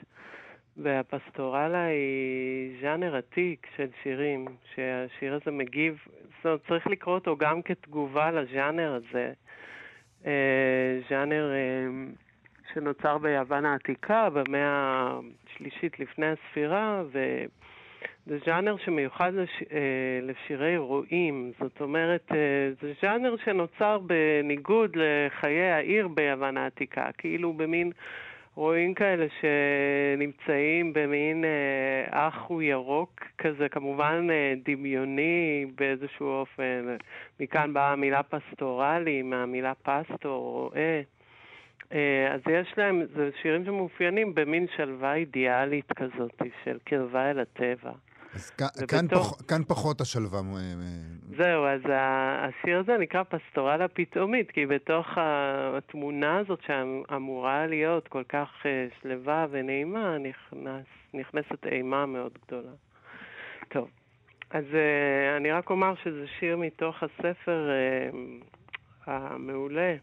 והפסטורלה 0.77 1.85
היא 1.85 2.81
ז'אנר 2.81 3.17
עתיק 3.17 3.67
של 3.77 3.89
שירים, 4.03 4.45
שהשיר 4.75 5.35
הזה 5.35 5.51
מגיב, 5.51 5.99
זאת 6.37 6.45
אומרת, 6.45 6.61
צריך 6.69 6.87
לקרוא 6.87 7.15
אותו 7.15 7.37
גם 7.37 7.63
כתגובה 7.63 8.31
לז'אנר 8.31 8.95
הזה. 8.95 9.33
אה, 10.27 11.01
ז'אנר 11.11 11.53
אה, 11.53 11.89
שנוצר 12.75 13.19
ביוון 13.19 13.65
העתיקה 13.65 14.29
במאה 14.31 15.19
השלישית 15.47 16.01
לפני 16.01 16.27
הספירה, 16.27 17.03
וזה 17.11 18.39
ז'אנר 18.47 18.77
שמיוחד 18.77 19.35
לש... 19.35 19.63
אה, 19.73 19.79
לשירי 20.23 20.77
רועים. 20.77 21.53
זאת 21.61 21.81
אומרת, 21.81 22.33
אה, 22.33 22.37
זה 22.83 22.93
ז'אנר 23.03 23.35
שנוצר 23.45 23.99
בניגוד 23.99 24.97
לחיי 24.97 25.71
העיר 25.71 26.09
ביוון 26.09 26.57
העתיקה, 26.57 27.11
כאילו 27.19 27.53
במין 27.53 27.93
רואים 28.55 28.95
כאלה 28.95 29.27
שנמצאים 29.41 30.93
במין 30.93 31.45
אה, 31.45 32.29
אח 32.29 32.45
הוא 32.47 32.63
ירוק 32.63 33.21
כזה, 33.39 33.69
כמובן 33.69 34.27
דמיוני 34.65 35.67
באיזשהו 35.75 36.27
אופן. 36.27 36.97
מכאן 37.41 37.73
באה 37.73 37.93
המילה 37.93 38.23
פסטורלי, 38.23 39.23
מהמילה 39.23 39.73
פסטור, 39.75 40.43
רואה. 40.43 40.77
אה, 40.77 41.03
אז 42.35 42.41
יש 42.51 42.75
להם, 42.77 43.03
זה 43.17 43.31
שירים 43.43 43.65
שמאופיינים 43.65 44.35
במין 44.35 44.67
שלווה 44.77 45.15
אידיאלית 45.15 45.93
כזאת, 45.93 46.43
של 46.65 46.79
קרבה 46.85 47.31
אל 47.31 47.39
הטבע. 47.41 47.93
אז 48.35 48.53
ובתוך- 48.59 48.91
כאן, 48.91 49.09
פח, 49.09 49.43
כאן 49.49 49.65
פחות 49.69 50.01
השלווה. 50.01 50.39
אה, 50.39 50.45
אה, 50.55 51.37
זהו, 51.37 51.67
אז 51.67 51.81
השיר 51.91 52.79
הזה 52.79 52.99
נקרא 52.99 53.23
פסטורלה 53.23 53.89
פתאומית, 53.89 54.51
כי 54.51 54.67
בתוך 54.67 55.07
התמונה 55.17 56.39
הזאת 56.39 56.61
שאמורה 56.67 57.67
להיות 57.67 58.09
כל 58.09 58.23
כך 58.29 58.49
אה, 58.67 58.87
שלווה 59.03 59.47
ונעימה, 59.51 60.17
נכנס, 60.19 60.85
נכנסת 61.15 61.67
אימה 61.67 62.07
מאוד 62.07 62.33
גדולה. 62.47 62.73
טוב, 63.69 63.89
אז 64.51 64.65
אה, 64.75 65.37
אני 65.37 65.51
רק 65.51 65.71
אומר 65.71 65.95
שזה 66.05 66.25
שיר 66.39 66.57
מתוך 66.57 67.03
הספר 67.03 67.69
אה, 67.71 68.11
המעולה, 69.07 69.81
אה, 69.91 69.97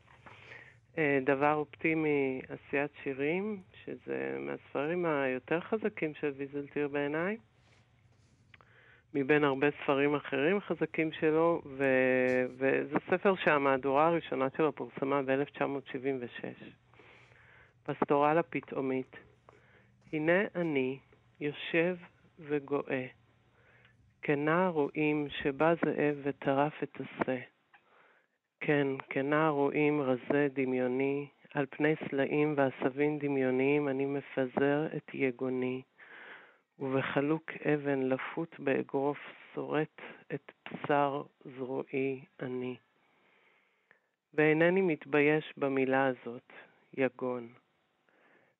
דבר 1.21 1.53
אופטימי, 1.53 2.41
עשיית 2.49 2.91
שירים, 3.03 3.61
שזה 3.85 4.37
מהספרים 4.39 5.05
היותר 5.05 5.59
חזקים 5.59 6.13
של 6.13 6.33
ויזלטיר 6.37 6.87
בעיניי. 6.87 7.37
מבין 9.13 9.43
הרבה 9.43 9.67
ספרים 9.83 10.15
אחרים 10.15 10.59
חזקים 10.59 11.11
שלו, 11.11 11.61
ו... 11.65 11.83
וזה 12.57 12.97
ספר 13.09 13.35
שהמהדורה 13.35 14.07
הראשונה 14.07 14.47
שלו 14.57 14.75
פורסמה 14.75 15.21
ב-1976. 15.21 16.63
פסטורלה 17.83 18.43
פתאומית. 18.43 19.15
הנה 20.13 20.41
אני 20.55 20.99
יושב 21.39 21.97
וגואה, 22.39 23.05
כנער 24.21 24.69
רואים 24.69 25.27
שבא 25.29 25.73
זאב 25.85 26.15
וטרף 26.23 26.83
את 26.83 27.01
השה. 27.01 27.39
כן, 28.59 28.87
כנער 29.09 29.49
רואים 29.49 30.01
רזה 30.01 30.47
דמיוני, 30.53 31.27
על 31.53 31.65
פני 31.69 31.93
סלעים 32.09 32.53
ועשבים 32.57 33.19
דמיוניים 33.19 33.87
אני 33.87 34.05
מפזר 34.05 34.87
את 34.97 35.11
יגוני. 35.13 35.81
ובחלוק 36.79 37.51
אבן 37.73 38.03
לפות 38.03 38.59
באגרוף 38.59 39.17
שורט 39.53 40.01
את 40.33 40.51
בשר 40.65 41.23
זרועי 41.57 42.21
אני. 42.41 42.75
ואינני 44.33 44.81
מתבייש 44.81 45.53
במילה 45.57 46.05
הזאת, 46.05 46.53
יגון. 46.97 47.47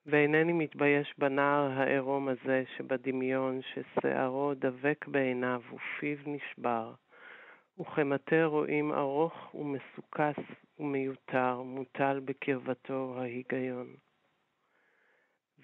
ואינני 0.05 0.53
מתבייש 0.53 1.13
בנער 1.17 1.71
העירום 1.71 2.27
הזה 2.27 2.63
שבדמיון, 2.77 3.59
ששערו 3.61 4.53
דבק 4.53 5.07
בעיניו 5.07 5.61
ופיו 5.73 6.17
נשבר, 6.25 6.93
וכמטה 7.79 8.45
רואים 8.45 8.91
ארוך 8.91 9.55
ומסוכס 9.55 10.39
ומיותר 10.79 11.61
מוטל 11.61 12.21
בקרבתו 12.25 13.15
ההיגיון. 13.17 13.87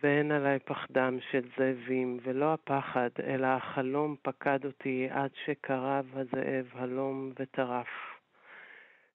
ואין 0.03 0.31
עלי 0.31 0.59
פחדם 0.59 1.17
של 1.31 1.49
זאבים, 1.57 2.19
ולא 2.23 2.53
הפחד, 2.53 3.09
אלא 3.23 3.47
החלום 3.47 4.15
פקד 4.21 4.65
אותי 4.65 5.07
עד 5.09 5.29
שקרב 5.45 6.05
הזאב 6.13 6.65
הלום 6.73 7.31
וטרף. 7.39 7.87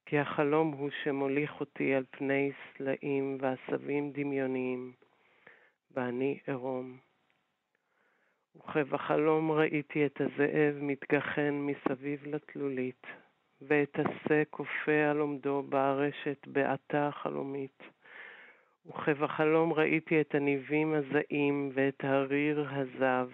כי 0.07 0.19
החלום 0.19 0.73
הוא 0.73 0.91
שמוליך 1.03 1.61
אותי 1.61 1.95
על 1.95 2.05
פני 2.11 2.53
סלעים 2.77 3.39
ועשבים 3.41 4.13
דמיוניים, 4.13 4.93
ואני 5.91 6.39
עירום. 6.47 7.10
וכבחלום 8.57 9.53
ראיתי 9.53 10.07
את 10.07 10.21
הזאב 10.21 10.75
מתגחן 10.81 11.51
מסביב 11.51 12.27
לתלולית, 12.27 13.07
ואת 13.63 13.99
השה 13.99 14.45
כופה 14.51 15.11
על 15.11 15.19
עומדו 15.19 15.63
בארשת 15.63 16.47
בעתה 16.47 17.11
חלומית. 17.13 17.83
וכבחלום 18.87 19.73
ראיתי 19.73 20.21
את 20.21 20.35
הניבים 20.35 20.95
הזעים 20.95 21.71
ואת 21.75 22.05
הריר 22.05 22.69
הזב, 22.71 23.29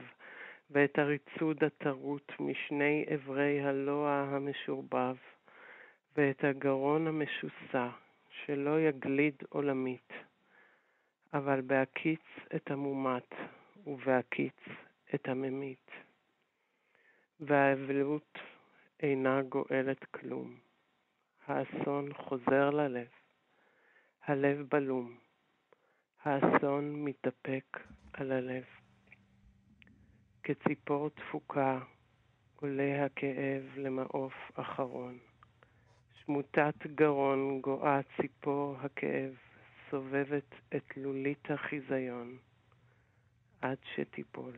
ואת 0.70 0.98
הריצוד 0.98 1.64
הטרוט 1.64 2.32
משני 2.40 3.04
אברי 3.14 3.60
הלוע 3.60 4.10
המשורבב, 4.10 5.16
ואת 6.16 6.44
הגרון 6.44 7.06
המשוסע, 7.06 7.88
שלא 8.30 8.80
יגליד 8.80 9.34
עולמית, 9.48 10.12
אבל 11.34 11.60
בהקיץ 11.60 12.24
את 12.56 12.70
המומת, 12.70 13.34
ובהקיץ 13.86 14.60
את 15.14 15.28
הממית. 15.28 15.90
והאבלות 17.40 18.38
אינה 19.00 19.42
גואלת 19.42 20.04
כלום. 20.04 20.58
האסון 21.46 22.14
חוזר 22.14 22.70
ללב, 22.70 23.08
הלב 24.24 24.66
בלום. 24.68 25.18
האסון 26.22 27.04
מתדפק 27.04 27.78
על 28.12 28.32
הלב. 28.32 28.64
כציפור 30.42 31.08
תפוקה 31.10 31.78
עולה 32.56 33.04
הכאב 33.04 33.62
למעוף 33.76 34.34
אחרון. 34.54 35.18
שמוטת 36.14 36.86
גרון 36.86 37.60
גואה 37.60 38.00
ציפור 38.16 38.76
הכאב, 38.80 39.34
סובבת 39.90 40.54
את 40.76 40.96
לולית 40.96 41.50
החיזיון, 41.50 42.38
עד 43.60 43.78
שתיפול. 43.94 44.52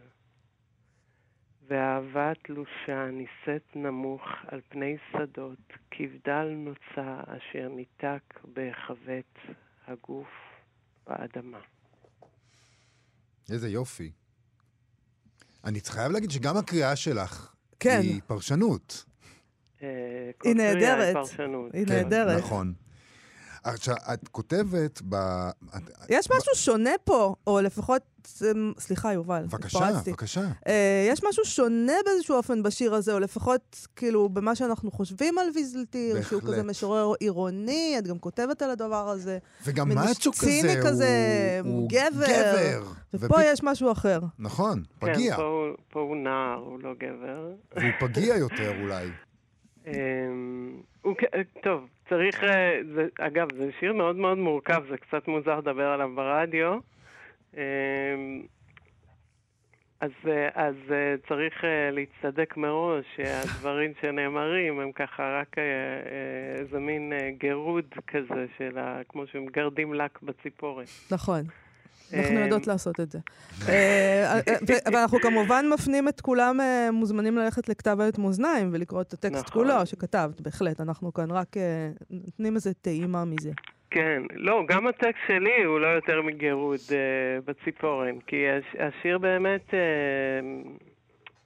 ואהבה 1.68 2.32
תלושה 2.42 3.10
נישאת 3.12 3.76
נמוך 3.76 4.22
על 4.46 4.60
פני 4.68 4.96
שדות, 5.12 5.72
כבדל 5.90 6.48
נוצה 6.56 7.20
אשר 7.26 7.68
ניתק 7.68 8.40
בהיחבט 8.44 9.56
הגוף 9.86 10.28
באדמה. 11.06 11.58
איזה 13.50 13.68
יופי. 13.68 14.12
אני 15.64 15.80
חייב 15.80 16.12
להגיד 16.12 16.30
שגם 16.30 16.56
הקריאה 16.56 16.96
שלך 16.96 17.54
כן. 17.80 17.98
היא 18.02 18.20
פרשנות. 18.26 19.04
אה, 19.82 19.86
היא 20.44 20.54
קריאה 20.54 20.74
נהדרת. 20.74 21.16
היא 21.72 21.86
כן, 21.86 21.94
נהדרת. 21.94 22.38
נכון. 22.38 22.72
עכשיו, 23.68 23.94
את 24.14 24.28
כותבת 24.28 25.02
ב... 25.08 25.14
את- 25.76 25.82
יש 26.08 26.28
משהו 26.30 26.54
שונה 26.54 26.90
פה, 27.04 27.34
או 27.46 27.60
לפחות... 27.60 28.02
אמ, 28.42 28.72
סליחה, 28.78 29.12
יובל, 29.12 29.42
בבקשה, 29.42 29.78
התפרצתי. 29.88 30.10
בבקשה. 30.10 30.40
אה, 30.66 31.06
יש 31.10 31.20
משהו 31.28 31.44
שונה 31.44 31.92
באיזשהו 32.04 32.36
אופן 32.36 32.62
בשיר 32.62 32.94
הזה, 32.94 33.12
או 33.12 33.18
לפחות, 33.18 33.86
כאילו, 33.96 34.28
במה 34.28 34.54
שאנחנו 34.54 34.90
חושבים 34.90 35.38
על 35.38 35.46
ויזלטיר, 35.54 36.22
שהוא. 36.22 36.42
כזה 36.42 36.62
משורר 36.62 37.12
עירוני, 37.20 37.94
את 37.98 38.06
גם 38.06 38.18
כותבת 38.18 38.62
על 38.62 38.70
הדבר 38.70 39.08
הזה. 39.08 39.38
וגם 39.64 39.88
מאצ'ו 39.88 40.30
ציני 40.32 40.76
כזה, 40.76 40.88
כזה, 40.88 41.08
הוא, 41.64 41.72
הוא 41.72 41.88
גבר. 41.88 42.26
גבר. 42.26 42.82
ופה 43.14 43.34
ופ- 43.34 43.42
יש 43.44 43.60
משהו 43.62 43.92
אחר. 43.92 44.20
נכון, 44.38 44.82
כן, 45.00 45.12
פגיע. 45.12 45.36
פה, 45.36 45.42
הוא- 45.42 45.76
פה 45.90 46.00
הוא 46.00 46.16
נער, 46.16 46.58
הוא 46.64 46.78
לא 46.82 46.90
גבר. 46.94 47.48
והוא 47.76 47.90
פגיע 48.00 48.36
יותר 48.36 48.80
אולי. 48.82 49.06
אמ, 49.94 51.14
כ- 51.18 51.60
טוב, 51.62 51.88
צריך... 52.08 52.44
אה, 52.44 52.80
זה, 52.94 53.06
אגב, 53.18 53.48
זה 53.58 53.70
שיר 53.80 53.92
מאוד 53.92 54.16
מאוד 54.16 54.38
מורכב, 54.38 54.82
זה 54.90 54.96
קצת 54.98 55.28
מוזר 55.28 55.58
לדבר 55.58 55.86
עליו 55.88 56.10
ברדיו. 56.14 56.78
אמ, 57.56 57.60
אז, 60.00 60.10
אה, 60.26 60.48
אז 60.54 60.74
אה, 60.90 61.14
צריך 61.28 61.64
אה, 61.64 61.90
להצטדק 61.90 62.56
מראש 62.56 63.04
שהדברים 63.16 63.92
שנאמרים 64.00 64.80
הם 64.80 64.92
ככה 64.92 65.38
רק 65.40 65.58
אה, 65.58 65.62
אה, 65.62 66.60
איזה 66.60 66.78
מין 66.78 67.12
אה, 67.12 67.30
גירוד 67.38 67.84
כזה 68.06 68.46
של. 68.58 68.78
כמו 69.08 69.26
שמגרדים 69.26 69.94
לק 69.94 70.18
בציפורן. 70.22 70.84
נכון. 71.12 71.40
אנחנו 72.14 72.36
אמ, 72.36 72.42
יודעות 72.42 72.66
לעשות 72.66 73.00
את 73.00 73.10
זה. 73.12 73.18
אה, 73.68 74.40
אה, 74.48 74.54
ואנחנו 74.92 75.18
כמובן 75.20 75.66
מפנים 75.74 76.08
את 76.08 76.20
כולם, 76.20 76.60
אה, 76.60 76.88
מוזמנים 76.92 77.36
ללכת 77.36 77.68
לכתב 77.68 78.00
העת 78.00 78.18
מאזניים 78.18 78.70
ולקרוא 78.72 79.00
את 79.00 79.12
הטקסט 79.12 79.46
נכון. 79.48 79.62
כולו 79.62 79.86
שכתבת, 79.86 80.40
בהחלט. 80.40 80.80
אנחנו 80.80 81.12
כאן 81.12 81.30
רק 81.30 81.56
אה, 81.56 81.90
נותנים 82.10 82.54
איזה 82.54 82.74
טעימה 82.74 83.24
מזה. 83.24 83.50
כן, 83.90 84.22
לא, 84.34 84.62
גם 84.68 84.86
הטקסט 84.86 85.18
שלי 85.26 85.64
הוא 85.64 85.80
לא 85.80 85.86
יותר 85.86 86.22
מגירוד 86.22 86.80
אה, 86.92 87.40
בציפורן, 87.44 88.20
כי 88.26 88.48
הש, 88.48 88.76
השיר 88.78 89.18
באמת, 89.18 89.74
אה, 89.74 89.80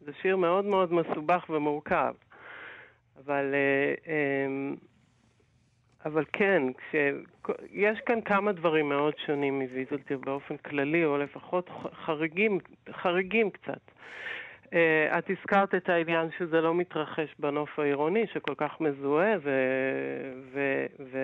זה 0.07 0.13
שיר 0.23 0.37
מאוד 0.37 0.65
מאוד 0.65 0.93
מסובך 0.93 1.45
ומורכב. 1.51 2.13
אבל, 3.25 3.55
אה, 3.55 4.13
אה, 4.13 4.47
אבל 6.05 6.25
כן, 6.33 6.63
כש, 6.73 6.95
יש 7.73 8.01
כאן 8.07 8.21
כמה 8.21 8.53
דברים 8.53 8.89
מאוד 8.89 9.15
שונים 9.27 9.61
מוויזלטיר 9.61 10.19
באופן 10.19 10.57
כללי, 10.57 11.05
או 11.05 11.19
לפחות 11.19 11.71
חריגים, 12.05 12.59
חריגים 12.91 13.51
קצת. 13.51 13.81
Uh, 14.65 14.75
את 15.19 15.31
הזכרת 15.31 15.75
את 15.75 15.89
העניין 15.89 16.29
שזה 16.39 16.61
לא 16.61 16.75
מתרחש 16.75 17.35
בנוף 17.39 17.79
העירוני, 17.79 18.27
שכל 18.27 18.55
כך 18.57 18.81
מזוהה, 18.81 19.35
ו... 19.43 19.51
ו, 20.53 20.87
ו 21.13 21.19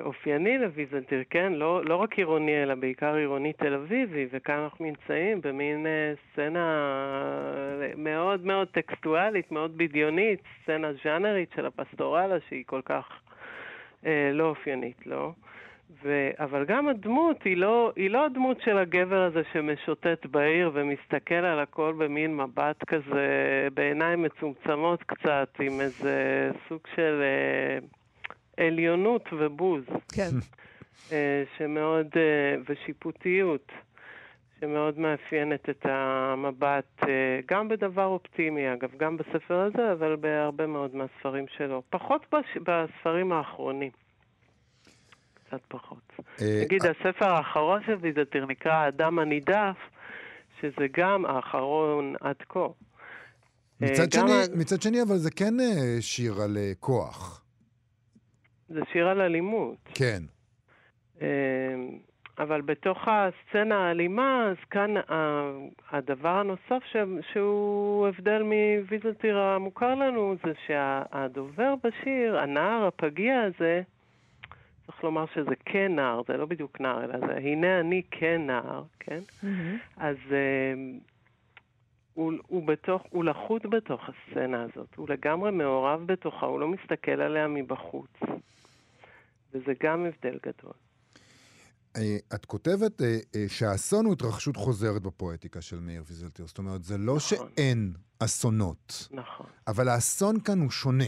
אופייני 0.00 0.58
לוויזנטיר, 0.58 1.22
כן? 1.30 1.52
לא, 1.52 1.84
לא 1.84 1.96
רק 1.96 2.18
עירוני, 2.18 2.62
אלא 2.62 2.74
בעיקר 2.74 3.14
עירוני 3.14 3.52
תל 3.52 3.74
אביבי, 3.74 4.26
וכאן 4.32 4.54
אנחנו 4.54 4.84
נמצאים 4.84 5.40
במין 5.40 5.86
אה, 5.86 6.12
סצנה 6.32 6.92
מאוד 7.96 8.44
מאוד 8.44 8.68
טקסטואלית, 8.68 9.52
מאוד 9.52 9.78
בדיונית, 9.78 10.40
סצנה 10.62 10.88
ז'אנרית 11.04 11.52
של 11.56 11.66
הפסטורלה 11.66 12.36
שהיא 12.48 12.64
כל 12.66 12.80
כך 12.84 13.04
אה, 14.06 14.30
לא 14.32 14.48
אופיינית, 14.48 15.06
לא? 15.06 15.32
ו... 16.02 16.30
אבל 16.38 16.64
גם 16.64 16.88
הדמות 16.88 17.42
היא 17.42 17.56
לא, 17.56 17.92
היא 17.96 18.10
לא 18.10 18.26
הדמות 18.26 18.60
של 18.60 18.78
הגבר 18.78 19.22
הזה 19.22 19.42
שמשוטט 19.52 20.26
בעיר 20.26 20.70
ומסתכל 20.74 21.34
על 21.34 21.58
הכל 21.58 21.94
במין 21.98 22.36
מבט 22.36 22.84
כזה, 22.84 23.68
בעיניים 23.74 24.22
מצומצמות 24.22 25.02
קצת, 25.02 25.48
עם 25.60 25.80
איזה 25.80 26.50
סוג 26.68 26.80
של 26.94 27.22
אה, 27.22 27.78
עליונות 28.56 29.22
ובוז. 29.32 29.84
כן. 30.12 30.30
אה, 31.12 31.44
שמאוד, 31.58 32.06
אה, 32.16 32.56
ושיפוטיות, 32.68 33.72
שמאוד 34.60 34.98
מאפיינת 34.98 35.70
את 35.70 35.86
המבט, 35.86 37.02
אה, 37.02 37.40
גם 37.50 37.68
בדבר 37.68 38.04
אופטימי 38.04 38.72
אגב, 38.72 38.90
גם 38.96 39.16
בספר 39.16 39.60
הזה, 39.60 39.92
אבל 39.92 40.16
בהרבה 40.16 40.66
מאוד 40.66 40.94
מהספרים 40.94 41.44
שלו. 41.56 41.82
פחות 41.90 42.26
בש... 42.32 42.56
בספרים 42.56 43.32
האחרונים. 43.32 43.90
קצת 45.34 45.60
פחות. 45.68 46.12
נגיד, 46.62 46.82
הספר 46.84 47.28
האחרון 47.28 47.80
של 47.86 47.96
ויזטיר 48.00 48.46
נקרא 48.46 48.72
האדם 48.72 49.18
הנידף, 49.18 49.76
שזה 50.60 50.86
גם 50.96 51.26
האחרון 51.26 52.14
עד 52.20 52.36
כה. 52.48 52.66
מצד 53.80 54.02
גם 54.16 54.28
שני, 54.28 54.60
מצד 54.60 54.82
שני, 54.82 55.02
אבל 55.02 55.16
זה 55.16 55.30
כן 55.30 55.54
שיר 56.00 56.42
על 56.42 56.56
כוח. 56.80 57.45
זה 58.68 58.80
שיר 58.92 59.08
על 59.08 59.20
אלימות. 59.20 59.76
כן. 59.94 60.22
אה, 61.22 61.26
אבל 62.38 62.60
בתוך 62.60 62.98
הסצנה 63.08 63.88
האלימה, 63.88 64.48
אז 64.50 64.56
כאן 64.70 64.94
הדבר 65.90 66.28
הנוסף 66.28 66.84
ש... 66.92 66.96
שהוא 67.32 68.08
הבדל 68.08 68.42
מוויזלטיר 68.42 69.38
המוכר 69.38 69.94
לנו, 69.94 70.34
זה 70.44 70.52
שהדובר 70.66 71.74
בשיר, 71.84 72.38
הנער 72.38 72.86
הפגיע 72.86 73.42
הזה, 73.42 73.82
צריך 74.86 75.04
לומר 75.04 75.24
שזה 75.34 75.54
כן 75.64 75.92
נער, 75.94 76.22
זה 76.28 76.36
לא 76.36 76.46
בדיוק 76.46 76.80
נער, 76.80 77.04
אלא 77.04 77.18
זה 77.18 77.36
הנה 77.36 77.80
אני 77.80 78.02
כן 78.10 78.46
נער, 78.46 78.82
כן? 79.00 79.20
מהמם. 79.42 79.78
אז 79.96 80.16
אה, 80.32 80.74
הוא, 82.16 82.32
הוא, 82.46 82.66
בתוך, 82.66 83.02
הוא 83.10 83.24
לחוט 83.24 83.62
בתוך 83.66 84.00
הסצנה 84.08 84.62
הזאת, 84.62 84.94
הוא 84.96 85.08
לגמרי 85.08 85.50
מעורב 85.50 86.06
בתוכה, 86.06 86.46
הוא 86.46 86.60
לא 86.60 86.68
מסתכל 86.68 87.20
עליה 87.20 87.48
מבחוץ. 87.48 88.10
וזה 89.52 89.72
גם 89.82 90.06
הבדל 90.06 90.38
גדול. 90.46 90.72
אה, 91.96 92.16
את 92.34 92.44
כותבת 92.44 93.02
אה, 93.02 93.18
אה, 93.36 93.44
שהאסון 93.48 94.06
הוא 94.06 94.12
התרחשות 94.12 94.56
חוזרת 94.56 95.02
בפואטיקה 95.02 95.60
של 95.60 95.80
מאיר 95.80 96.02
ויזלטיר. 96.06 96.46
זאת 96.46 96.58
אומרת, 96.58 96.84
זה 96.84 96.98
לא 96.98 97.16
נכון. 97.16 97.20
שאין 97.20 97.92
אסונות, 98.18 99.08
נכון. 99.10 99.46
אבל 99.66 99.88
האסון 99.88 100.40
כאן 100.40 100.60
הוא 100.60 100.70
שונה. 100.70 101.04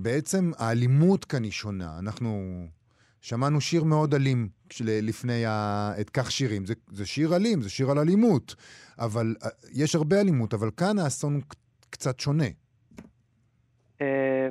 בעצם 0.00 0.50
האלימות 0.58 1.24
כאן 1.24 1.42
היא 1.42 1.52
שונה. 1.52 1.98
אנחנו 1.98 2.44
שמענו 3.28 3.60
שיר 3.60 3.84
מאוד 3.84 4.14
אלים 4.14 4.48
לפני 4.80 5.46
ה... 5.46 5.52
את 6.00 6.10
כך 6.10 6.30
שירים. 6.30 6.66
זה, 6.66 6.74
זה 6.90 7.06
שיר 7.06 7.36
אלים, 7.36 7.60
זה 7.60 7.70
שיר 7.70 7.90
על 7.90 7.98
אלימות. 7.98 8.54
אבל 8.98 9.34
אה, 9.44 9.48
יש 9.74 9.94
הרבה 9.94 10.20
אלימות, 10.20 10.54
אבל 10.54 10.70
כאן 10.76 10.98
האסון 10.98 11.34
הוא 11.34 11.42
קצת 11.90 12.20
שונה. 12.20 12.50
אה, 14.00 14.48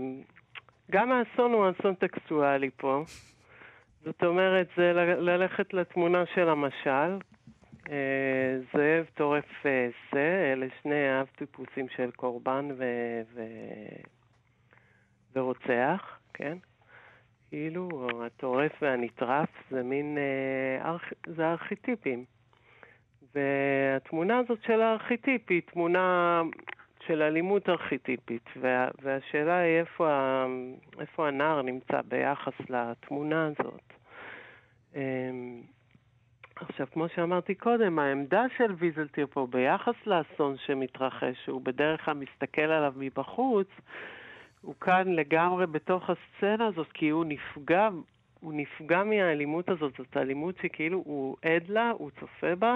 גם 0.91 1.11
האסון 1.11 1.51
הוא 1.51 1.65
אסון 1.71 1.95
טקסטואלי 1.95 2.69
פה. 2.77 3.03
זאת 4.05 4.23
אומרת, 4.23 4.67
זה 4.77 4.93
ללכת 5.19 5.73
לתמונה 5.73 6.23
של 6.35 6.49
המשל. 6.49 7.11
אה, 7.91 8.57
זאב 8.73 9.05
טורף 9.13 9.65
אה, 9.65 9.87
שא, 10.11 10.53
אלה 10.53 10.65
שני 10.81 11.21
אב 11.21 11.27
טיפוסים 11.37 11.85
של 11.95 12.11
קורבן 12.15 12.69
ו... 12.77 12.83
ו... 13.35 13.41
ורוצח, 15.35 16.19
כן? 16.33 16.57
כאילו, 17.49 18.09
הטורף 18.25 18.71
והנטרף 18.81 19.49
זה 19.71 19.83
מין, 19.83 20.17
אה, 20.17 20.89
ארכ... 20.89 21.13
זה 21.27 21.51
ארכיטיפים. 21.51 22.25
והתמונה 23.35 24.37
הזאת 24.37 24.63
של 24.63 24.81
הארכיטיפ 24.81 25.41
היא 25.49 25.61
תמונה 25.61 26.41
של 27.07 27.21
אלימות 27.21 27.69
ארכיטיפית, 27.69 28.49
וה... 28.61 28.87
והשאלה 29.01 29.57
היא 29.57 29.79
איפה, 29.79 30.09
ה... 30.09 30.45
איפה 30.99 31.27
הנער 31.27 31.61
נמצא 31.61 32.01
ביחס 32.01 32.53
לתמונה 32.69 33.47
הזאת. 33.47 33.93
אמ, 34.95 35.61
עכשיו, 36.55 36.87
כמו 36.93 37.09
שאמרתי 37.09 37.55
קודם, 37.55 37.99
העמדה 37.99 38.43
של 38.57 38.73
ויזלטיר 38.77 39.27
פה 39.27 39.47
ביחס 39.49 39.95
לאסון 40.05 40.55
שמתרחש, 40.65 41.45
שהוא 41.45 41.61
בדרך 41.61 42.05
כלל 42.05 42.13
מסתכל 42.13 42.61
עליו 42.61 42.93
מבחוץ, 42.97 43.67
הוא 44.67 44.75
כאן 44.81 45.07
לגמרי 45.07 45.67
בתוך 45.67 46.09
הסצנה 46.09 46.65
הזאת, 46.65 46.87
כי 46.93 47.09
הוא 47.09 47.25
נפגע, 47.25 47.89
הוא 48.39 48.53
נפגע 48.53 49.03
מהאלימות 49.03 49.69
הזאת. 49.69 49.93
זאת 49.97 50.17
אלימות 50.17 50.55
שכאילו 50.61 51.03
הוא 51.05 51.37
עד 51.41 51.69
לה, 51.69 51.91
הוא 51.97 52.11
צופה 52.19 52.55
בה, 52.55 52.75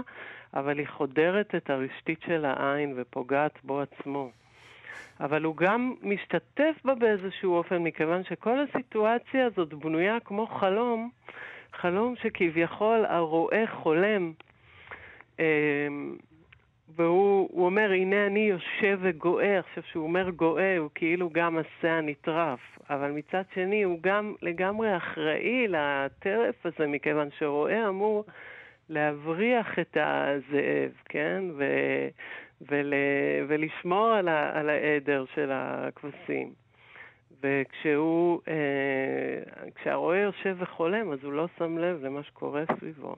אבל 0.54 0.80
היא 0.80 0.88
חודרת 0.88 1.56
את 1.56 1.70
הרשתית 1.70 2.22
של 2.26 2.46
העין 2.46 2.94
ופוגעת 2.98 3.60
בו 3.64 3.82
עצמו. 3.82 4.32
אבל 5.20 5.44
הוא 5.44 5.58
גם 5.58 5.96
משתתף 6.02 6.76
בה 6.86 6.96
באיזשהו 6.96 7.54
אופן, 7.54 7.78
מכיוון 7.78 8.24
שכל 8.24 8.60
הסיטואציה 8.60 9.46
הזאת 9.46 9.74
בנויה 9.74 10.20
כמו 10.20 10.48
חלום, 10.48 11.10
חלום 11.74 12.16
שכביכול 12.16 13.06
הרועה 13.06 13.68
חולם. 13.68 14.32
והוא 16.96 17.50
הוא 17.52 17.66
אומר, 17.66 17.92
הנה 17.92 18.28
אני 18.28 18.40
יושב 18.40 19.00
וגואה. 19.02 19.60
עכשיו, 19.60 19.84
כשהוא 19.84 20.04
אומר 20.04 20.30
גואה, 20.30 20.78
הוא 20.78 20.90
כאילו 20.96 21.30
גם 21.30 21.58
עשה 21.58 21.92
הנטרף. 21.92 22.60
אבל 22.90 23.12
מצד 23.12 23.42
שני, 23.54 23.84
הוא 23.84 24.00
גם 24.02 24.34
לגמרי 24.42 24.98
אחראי 24.98 25.68
לטרף 25.68 26.66
הזה, 26.66 26.88
מכיוון 26.88 27.30
שרועה 27.40 27.88
אמור 27.90 28.24
להבריח 28.90 29.80
את 29.80 29.98
הזאב, 30.00 30.92
כן? 31.06 31.44
ו, 31.58 31.66
ול, 32.62 32.94
ולשמור 33.48 34.08
על, 34.08 34.28
ה, 34.28 34.60
על 34.60 34.70
העדר 34.70 35.26
של 35.36 35.50
הכבשים. 35.54 36.54
וכשהוא, 37.44 38.42
אה, 38.48 39.72
כשהרועה 39.76 40.18
יושב 40.18 40.56
וחולם, 40.60 41.12
אז 41.12 41.24
הוא 41.24 41.34
לא 41.34 41.48
שם 41.58 41.78
לב 41.78 42.04
למה 42.04 42.24
שקורה 42.24 42.64
סביבו. 42.78 43.16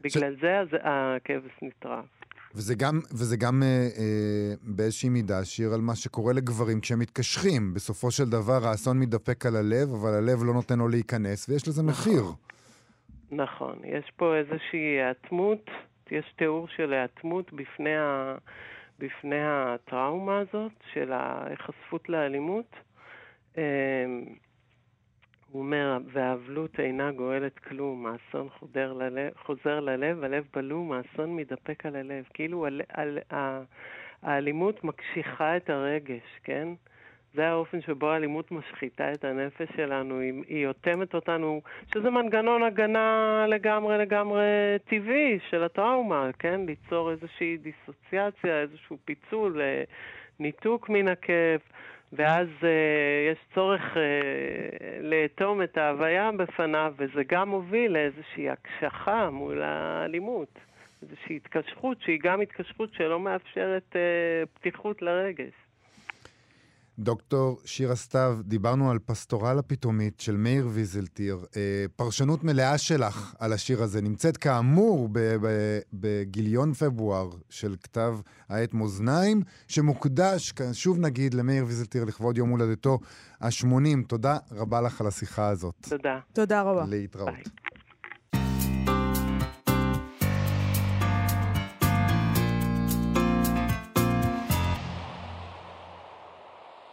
בגלל 0.00 0.36
זה 0.40 0.58
אז 0.58 0.68
הכבש 0.82 1.52
נטרף. 1.62 2.21
וזה 2.54 2.74
גם, 2.74 3.00
וזה 3.10 3.36
גם 3.36 3.62
אה, 3.62 3.68
אה, 3.68 4.54
באיזושהי 4.62 5.08
מידה 5.08 5.44
שיר 5.44 5.74
על 5.74 5.80
מה 5.80 5.94
שקורה 5.94 6.32
לגברים 6.32 6.80
כשהם 6.80 6.98
מתקשרים. 6.98 7.74
בסופו 7.74 8.10
של 8.10 8.24
דבר 8.30 8.68
האסון 8.68 8.98
מתדפק 8.98 9.46
על 9.46 9.56
הלב, 9.56 9.94
אבל 9.94 10.14
הלב 10.14 10.44
לא 10.44 10.54
נותן 10.54 10.78
לו 10.78 10.88
להיכנס, 10.88 11.48
ויש 11.48 11.68
לזה 11.68 11.82
מחיר. 11.82 12.22
נכון, 13.30 13.78
יש 13.84 14.12
פה 14.16 14.36
איזושהי 14.36 14.78
היאטמות, 14.78 15.70
יש 16.10 16.34
תיאור 16.36 16.68
של 16.68 16.92
היאטמות 16.92 17.52
בפני, 17.52 17.96
ה... 17.96 18.34
בפני 18.98 19.42
הטראומה 19.42 20.38
הזאת, 20.38 20.72
של 20.92 21.12
ההיחשפות 21.12 22.08
לאלימות. 22.08 22.70
אמ, 23.56 23.62
הוא 25.52 25.62
אומר, 25.62 25.98
והאבלות 26.12 26.80
אינה 26.80 27.12
גואלת 27.12 27.58
כלום, 27.58 28.06
האסון 28.06 28.48
חודר 28.48 28.92
ללב, 28.92 29.32
חוזר 29.44 29.80
ללב, 29.80 30.24
הלב 30.24 30.44
בלום, 30.54 30.92
האסון 30.92 31.36
מתדפק 31.36 31.86
על 31.86 31.96
הלב. 31.96 32.24
כאילו 32.34 32.66
על, 32.66 32.80
על, 32.88 33.18
ה- 33.32 33.62
האלימות 34.22 34.84
מקשיחה 34.84 35.56
את 35.56 35.70
הרגש, 35.70 36.22
כן? 36.44 36.68
זה 37.34 37.48
האופן 37.48 37.80
שבו 37.80 38.10
האלימות 38.10 38.52
משחיתה 38.52 39.12
את 39.12 39.24
הנפש 39.24 39.68
שלנו, 39.76 40.18
היא, 40.18 40.32
היא 40.48 40.66
אוטמת 40.66 41.14
אותנו, 41.14 41.60
שזה 41.94 42.10
מנגנון 42.10 42.62
הגנה 42.62 43.44
לגמרי 43.48 43.98
לגמרי 43.98 44.42
טבעי 44.84 45.38
של 45.50 45.62
הטראומה, 45.62 46.30
כן? 46.38 46.60
ליצור 46.66 47.10
איזושהי 47.10 47.56
דיסוציאציה, 47.56 48.60
איזשהו 48.60 48.98
פיצול, 49.04 49.60
אה, 49.60 49.82
ניתוק 50.40 50.88
מן 50.88 51.08
הכאב. 51.08 51.60
ואז 52.12 52.48
אה, 52.62 53.32
יש 53.32 53.38
צורך 53.54 53.96
אה, 53.96 54.98
לאטום 55.00 55.62
את 55.62 55.76
ההוויה 55.78 56.30
בפניו, 56.32 56.94
וזה 56.96 57.22
גם 57.28 57.48
מוביל 57.48 57.92
לאיזושהי 57.92 58.50
הקשחה 58.50 59.30
מול 59.30 59.62
האלימות. 59.62 60.58
איזושהי 61.02 61.36
התקשרות 61.36 62.00
שהיא 62.00 62.20
גם 62.22 62.40
התקשרות 62.40 62.94
שלא 62.94 63.20
מאפשרת 63.20 63.96
אה, 63.96 64.46
פתיחות 64.54 65.02
לרגש. 65.02 65.52
דוקטור 66.98 67.60
שירה 67.64 67.96
סתיו, 67.96 68.38
דיברנו 68.44 68.90
על 68.90 68.98
פסטורל 68.98 69.58
הפתאומית 69.58 70.20
של 70.20 70.36
מאיר 70.36 70.68
ויזלטיר. 70.72 71.44
אה, 71.56 71.84
פרשנות 71.96 72.44
מלאה 72.44 72.78
שלך 72.78 73.34
על 73.38 73.52
השיר 73.52 73.82
הזה 73.82 74.02
נמצאת 74.02 74.36
כאמור 74.36 75.08
בגיליון 75.92 76.72
פברואר 76.74 77.30
של 77.50 77.76
כתב 77.82 78.18
העת 78.48 78.74
מאזניים, 78.74 79.42
שמוקדש, 79.68 80.52
שוב 80.72 80.98
נגיד, 80.98 81.34
למאיר 81.34 81.64
ויזלטיר 81.66 82.04
לכבוד 82.04 82.38
יום 82.38 82.50
הולדתו 82.50 82.98
ה-80. 83.40 84.06
תודה 84.08 84.36
רבה 84.50 84.80
לך 84.80 85.00
על 85.00 85.06
השיחה 85.06 85.48
הזאת. 85.48 85.74
תודה. 85.88 86.18
תודה 86.32 86.62
רבה. 86.62 86.84
להתראות. 86.88 87.28
ביי. 87.34 87.61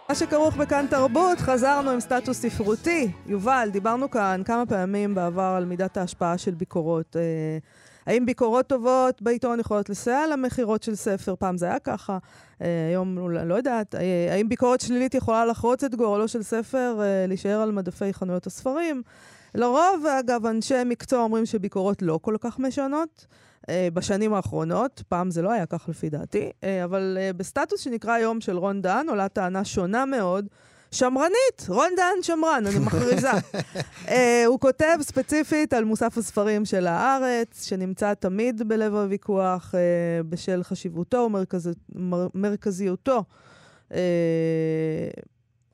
מה 0.09 0.15
שכרוך 0.15 0.55
בכאן 0.57 0.85
תרבות, 0.89 1.39
חזרנו 1.39 1.89
עם 1.89 1.99
סטטוס 1.99 2.41
ספרותי. 2.41 3.11
יובל, 3.25 3.69
דיברנו 3.71 4.09
כאן 4.11 4.41
כמה 4.45 4.65
פעמים 4.65 5.15
בעבר 5.15 5.53
על 5.57 5.65
מידת 5.65 5.97
ההשפעה 5.97 6.37
של 6.37 6.53
ביקורות. 6.53 7.15
אה, 7.15 7.57
האם 8.05 8.25
ביקורות 8.25 8.67
טובות 8.67 9.21
בעיתון 9.21 9.59
יכולות 9.59 9.89
לסייע 9.89 10.27
למכירות 10.27 10.83
של 10.83 10.95
ספר? 10.95 11.35
פעם 11.35 11.57
זה 11.57 11.65
היה 11.65 11.79
ככה, 11.79 12.17
אה, 12.61 12.87
היום 12.89 13.29
לא 13.29 13.53
יודעת. 13.53 13.95
אה, 13.95 14.27
האם 14.31 14.49
ביקורת 14.49 14.81
שלילית 14.81 15.15
יכולה 15.15 15.45
לחרוץ 15.45 15.83
את 15.83 15.95
גורלו 15.95 16.27
של 16.27 16.43
ספר, 16.43 16.99
אה, 17.01 17.25
להישאר 17.27 17.61
על 17.61 17.71
מדפי 17.71 18.13
חנויות 18.13 18.47
הספרים? 18.47 19.01
לרוב, 19.55 20.05
אגב, 20.19 20.45
אנשי 20.45 20.83
מקצוע 20.85 21.19
אומרים 21.19 21.45
שביקורות 21.45 22.01
לא 22.01 22.19
כל 22.21 22.35
כך 22.39 22.59
משנות. 22.59 23.25
אה, 23.69 23.87
בשנים 23.93 24.33
האחרונות, 24.33 25.03
פעם 25.07 25.31
זה 25.31 25.41
לא 25.41 25.51
היה 25.51 25.65
כך 25.65 25.89
לפי 25.89 26.09
דעתי, 26.09 26.49
אה, 26.63 26.83
אבל 26.83 27.17
אה, 27.19 27.33
בסטטוס 27.33 27.81
שנקרא 27.81 28.11
היום 28.11 28.41
של 28.41 28.57
רון 28.57 28.81
דהן 28.81 29.09
עולה 29.09 29.29
טענה 29.29 29.65
שונה 29.65 30.05
מאוד. 30.05 30.45
שמרנית, 30.91 31.65
רון 31.67 31.89
דהן 31.97 32.21
שמרן, 32.21 32.63
אני 32.67 32.79
מכריזה. 32.79 33.31
uh, 33.31 34.09
הוא 34.47 34.59
כותב 34.59 34.97
ספציפית 35.01 35.73
על 35.73 35.83
מוסף 35.83 36.17
הספרים 36.17 36.65
של 36.65 36.87
הארץ, 36.87 37.65
שנמצא 37.65 38.13
תמיד 38.13 38.67
בלב 38.67 38.95
הוויכוח 38.95 39.75
uh, 39.75 40.23
בשל 40.29 40.63
חשיבותו 40.63 41.29
ומרכזיותו. 42.35 43.23
Uh, 43.89 43.93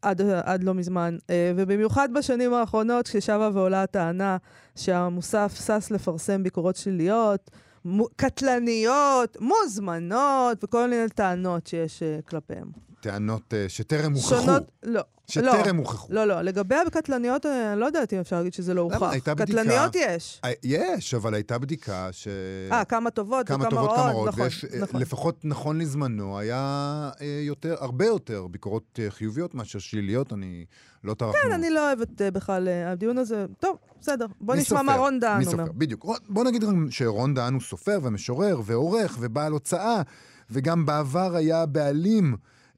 עד, 0.02 0.22
עד 0.44 0.64
לא 0.64 0.74
מזמן, 0.74 1.18
uh, 1.22 1.30
ובמיוחד 1.56 2.10
בשנים 2.14 2.54
האחרונות, 2.54 3.08
כששבה 3.08 3.50
ועולה 3.54 3.84
הטענה 3.84 4.38
שהמוסף 4.76 5.54
שש 5.66 5.92
לפרסם 5.92 6.44
ביקורות 6.44 6.76
שליליות, 6.76 7.52
קטלניות, 8.16 9.38
מוזמנות 9.42 10.64
וכל 10.64 10.90
מיני 10.90 11.10
טענות 11.10 11.68
שיש 11.68 12.04
uh, 12.04 12.30
כלפיהם. 12.30 12.85
טענות 13.06 13.54
uh, 13.54 13.70
שטרם 13.70 14.14
הוכחו. 14.14 14.36
שונות, 14.36 14.64
לא. 14.84 15.02
שטרם 15.28 15.78
לא, 15.78 15.82
הוכחו. 15.82 16.14
לא, 16.14 16.26
לא. 16.26 16.42
לגבי 16.42 16.76
הקטלניות, 16.76 17.46
אה, 17.46 17.72
אני 17.74 17.80
לא 17.80 17.86
יודעת 17.86 18.14
אם 18.14 18.20
אפשר 18.20 18.38
להגיד 18.38 18.54
שזה 18.54 18.74
לא 18.74 18.82
הוכח. 18.82 19.02
הייתה 19.02 19.36
בדיקה... 19.36 19.62
קטלניות 19.62 19.96
יש. 19.96 20.42
יש, 20.64 21.14
אבל 21.14 21.34
הייתה 21.34 21.58
בדיקה 21.58 22.08
ש... 22.12 22.28
אה, 22.72 22.86
כמה 22.86 23.10
טובות 23.10 23.48
כמה 23.48 23.58
וכמה 23.58 23.70
טובות, 23.70 23.90
רעות, 23.90 24.12
כמה 24.12 24.28
נכון, 24.30 24.44
ויש, 24.44 24.66
נכון. 24.82 25.02
לפחות 25.02 25.46
נכון 25.46 25.82
לזמנו, 25.82 26.40
היה 26.40 27.12
יותר, 27.42 27.76
הרבה 27.80 28.06
יותר 28.06 28.48
ביקורות 28.48 29.00
חיוביות 29.10 29.56
מאשר 29.56 29.80
שליליות, 29.80 30.34
אני 30.34 30.66
לא 31.04 31.14
טרחנו. 31.14 31.40
כן, 31.42 31.52
אני 31.52 31.70
לא 31.70 31.88
אוהבת 31.88 32.22
בכלל, 32.22 32.68
הדיון 32.68 33.18
הזה... 33.18 33.46
טוב, 33.60 33.78
בסדר, 34.02 34.26
בוא 34.42 34.56
נשמע 34.56 34.82
מה 34.82 34.96
רון 34.96 35.20
דהן 35.20 35.46
אומר. 35.46 35.52
סופר, 35.52 35.72
בדיוק. 35.72 36.06
בוא 36.30 36.44
נגיד 36.44 36.64
שרון 36.90 37.34
דהן 37.34 37.54
הוא 37.54 37.62
סופר 37.62 38.00
ומשורר 38.04 38.62
ועורך 38.66 39.18
ובעל 39.20 39.52
הוצאה, 39.52 40.02
וגם 40.50 40.86
בעבר 40.86 41.36
היה 41.36 41.66
בעלים 41.66 42.36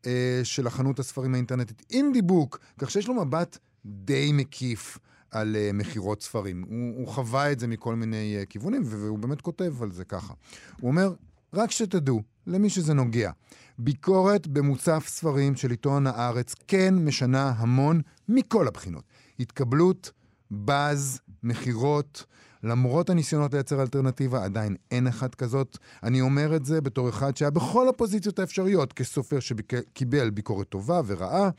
אה, 0.08 0.40
של 0.44 0.68
החנות 0.68 1.00
הספרים 1.00 1.34
האינטרנטית 1.34 1.82
אינדי 1.92 2.22
בוק, 2.22 2.60
כך 2.78 2.92
שיש 2.92 3.08
לו 3.08 3.14
מבט 3.14 3.58
די 3.86 4.32
מקיף. 4.34 4.98
על 5.32 5.56
uh, 5.56 5.74
מכירות 5.74 6.22
ספרים. 6.22 6.64
הוא, 6.70 6.98
הוא 6.98 7.08
חווה 7.08 7.52
את 7.52 7.60
זה 7.60 7.68
מכל 7.68 7.96
מיני 7.96 8.38
uh, 8.42 8.46
כיוונים, 8.46 8.82
והוא 8.86 9.20
באמת 9.20 9.42
כותב 9.42 9.84
על 9.84 9.92
זה 9.92 10.06
ככה. 10.06 10.34
הוא 10.82 10.92
אומר, 10.92 11.14
רק 11.54 11.72
שתדעו, 11.72 12.22
למי 12.48 12.70
שזה 12.70 12.94
נוגע, 12.94 13.32
ביקורת 13.80 14.48
במוצף 14.48 15.06
ספרים 15.08 15.56
של 15.56 15.72
עיתון 15.72 16.08
הארץ 16.08 16.56
כן 16.68 16.96
משנה 16.96 17.54
המון 17.58 18.02
מכל 18.30 18.68
הבחינות. 18.68 19.04
התקבלות, 19.40 20.12
באז, 20.52 21.20
מכירות, 21.44 22.26
למרות 22.68 23.10
הניסיונות 23.10 23.54
לייצר 23.54 23.82
אלטרנטיבה, 23.82 24.44
עדיין 24.44 24.76
אין 24.92 25.08
אחת 25.08 25.36
כזאת. 25.36 25.78
אני 26.04 26.22
אומר 26.22 26.56
את 26.56 26.66
זה 26.66 26.82
בתור 26.82 27.10
אחד 27.10 27.38
שהיה 27.38 27.52
בכל 27.52 27.90
הפוזיציות 27.90 28.40
האפשריות, 28.40 28.94
כסופר 28.94 29.40
שקיבל 29.40 30.30
ביקורת 30.30 30.70
טובה 30.70 31.02
ורעה, 31.06 31.50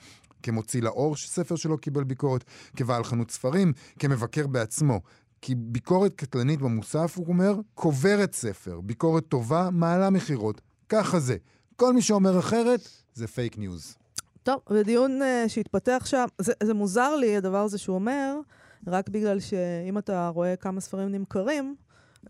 כמוציא 0.42 0.82
לאור 0.82 1.16
שספר 1.16 1.56
שלו 1.56 1.78
קיבל 1.78 2.04
ביקורת, 2.04 2.44
כבעל 2.76 3.04
חנות 3.04 3.30
ספרים, 3.30 3.72
כמבקר 3.98 4.46
בעצמו. 4.46 5.00
כי 5.40 5.54
ביקורת 5.54 6.14
קטלנית 6.14 6.61
במוסף, 6.61 7.16
הוא 7.16 7.26
אומר, 7.28 7.54
קוברת 7.74 8.34
ספר. 8.34 8.80
ביקורת 8.80 9.24
טובה 9.28 9.68
מעלה 9.72 10.11
מכירות. 10.11 10.61
ככה 10.88 11.20
זה. 11.20 11.36
כל 11.76 11.92
מי 11.92 12.02
שאומר 12.02 12.38
אחרת, 12.38 12.88
זה 13.14 13.26
fake 13.26 13.59
news. 13.59 13.96
טוב, 14.42 14.61
בדיון 14.70 15.22
uh, 15.22 15.48
שהתפתח 15.48 16.02
שם, 16.06 16.24
זה, 16.38 16.52
זה 16.62 16.74
מוזר 16.74 17.16
לי, 17.16 17.36
הדבר 17.36 17.59
הזה 17.59 17.78
שהוא 17.78 17.94
אומר, 17.94 18.36
רק 18.87 19.09
בגלל 19.09 19.41
שאם 19.41 19.99
אתה 19.99 20.29
רואה 20.29 20.57
כמה 20.57 20.81
ספרים 20.81 21.09
נמכרים, 21.09 21.74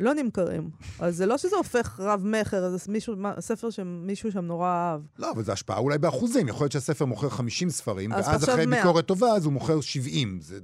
לא 0.01 0.15
נמכרים. 0.15 0.71
אז 1.01 1.17
זה 1.17 1.27
לא 1.27 1.39
שזה 1.39 1.57
הופך 1.57 2.01
רב-מכר, 2.01 2.77
זה 2.77 2.93
מישהו, 2.93 3.15
ספר 3.41 3.71
שמישהו 3.71 4.33
שם 4.33 4.45
נורא 4.45 4.69
אהב. 4.69 5.01
לא, 5.19 5.31
אבל 5.31 5.45
זה 5.45 5.53
השפעה 5.53 5.79
אולי 5.79 5.99
באחוזים. 5.99 6.49
יכול 6.49 6.65
להיות 6.65 6.73
שהספר 6.73 7.05
מוכר 7.05 7.29
50 7.29 7.71
ספרים, 7.71 8.13
ואז 8.13 8.45
אחרי 8.45 8.67
100. 8.67 8.79
ביקורת 8.79 9.07
טובה, 9.07 9.29
אז 9.29 9.45
הוא 9.45 9.53
מוכר 9.53 9.81
70. 9.81 10.39
זה... 10.43 10.59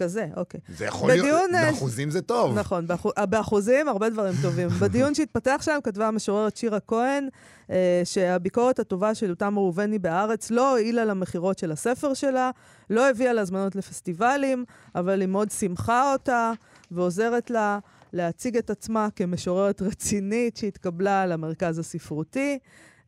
אה, 0.00 0.06
כזה, 0.06 0.26
אוקיי. 0.36 0.60
זה 0.76 0.84
יכול 0.84 1.10
בדיון, 1.10 1.50
להיות, 1.52 1.72
באחוזים 1.72 2.10
זה 2.10 2.22
טוב. 2.22 2.58
נכון, 2.58 2.86
באחוז, 2.86 3.12
באחוזים 3.28 3.88
הרבה 3.88 4.10
דברים 4.10 4.34
טובים. 4.42 4.68
בדיון 4.80 5.14
שהתפתח 5.14 5.60
שם 5.64 5.78
כתבה 5.84 6.08
המשוררת 6.08 6.56
שירה 6.56 6.80
כהן, 6.80 7.28
אה, 7.70 8.02
שהביקורת 8.04 8.78
הטובה 8.78 9.14
של 9.14 9.30
אותם 9.30 9.58
ראובני 9.58 9.98
בארץ 9.98 10.50
לא 10.50 10.70
הועילה 10.70 11.04
למכירות 11.04 11.58
של 11.58 11.72
הספר 11.72 12.14
שלה, 12.14 12.50
לא 12.90 13.10
הביאה 13.10 13.32
להזמנות 13.32 13.76
לפסטיבלים, 13.76 14.64
אבל 14.94 15.20
היא 15.20 15.28
מאוד 15.28 15.50
שמחה 15.50 16.12
אותה 16.12 16.52
ועוזרת 16.90 17.50
לה. 17.50 17.78
להציג 18.12 18.56
את 18.56 18.70
עצמה 18.70 19.08
כמשוררת 19.16 19.82
רצינית 19.82 20.56
שהתקבלה 20.56 21.26
למרכז 21.26 21.78
הספרותי. 21.78 22.58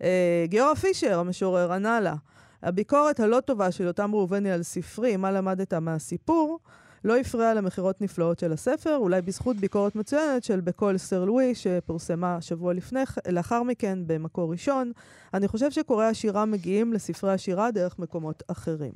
אה, 0.03 0.45
גיורא 0.49 0.75
פישר, 0.75 1.19
המשורר, 1.19 1.73
ענה 1.73 2.01
לה, 2.01 2.15
הביקורת 2.63 3.21
הלא 3.21 3.41
טובה 3.41 3.73
של 3.73 3.89
אותם 3.89 4.15
ראובני 4.15 4.53
על 4.53 4.63
ספרי, 4.63 5.17
מה 5.17 5.33
למדת 5.33 5.75
מהסיפור, 5.75 6.59
לא 7.05 7.17
הפריעה 7.17 7.55
למכירות 7.55 8.01
נפלאות 8.01 8.39
של 8.39 8.53
הספר, 8.53 8.97
אולי 8.97 9.23
בזכות 9.23 9.57
ביקורת 9.57 9.97
מצוינת 9.97 10.45
של 10.45 10.61
בקול 10.61 10.99
סר 10.99 11.25
לואי, 11.25 11.55
שפורסמה 11.55 12.41
שבוע 12.41 12.73
לפני, 12.75 13.01
לאחר 13.29 13.63
מכן 13.63 13.99
במקור 14.07 14.53
ראשון. 14.53 14.93
אני 15.35 15.49
חושב 15.49 15.71
שקוראי 15.71 16.07
השירה 16.07 16.45
מגיעים 16.45 16.93
לספרי 16.93 17.33
השירה 17.33 17.71
דרך 17.71 17.99
מקומות 17.99 18.43
אחרים. 18.49 18.93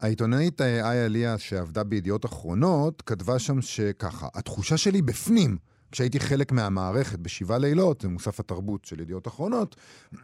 העיתונאית 0.00 0.60
אה, 0.60 0.90
איה 0.90 1.06
אליה, 1.06 1.38
שעבדה 1.38 1.84
בידיעות 1.84 2.24
אחרונות, 2.24 3.02
כתבה 3.06 3.38
שם 3.38 3.60
שככה, 3.60 4.28
התחושה 4.34 4.76
שלי 4.76 5.02
בפנים, 5.02 5.56
כשהייתי 5.92 6.20
חלק 6.20 6.52
מהמערכת 6.52 7.18
בשבעה 7.18 7.58
לילות, 7.58 8.00
זה 8.00 8.08
מוסף 8.08 8.40
התרבות 8.40 8.84
של 8.84 9.00
ידיעות 9.00 9.28
אחרונות, 9.28 9.76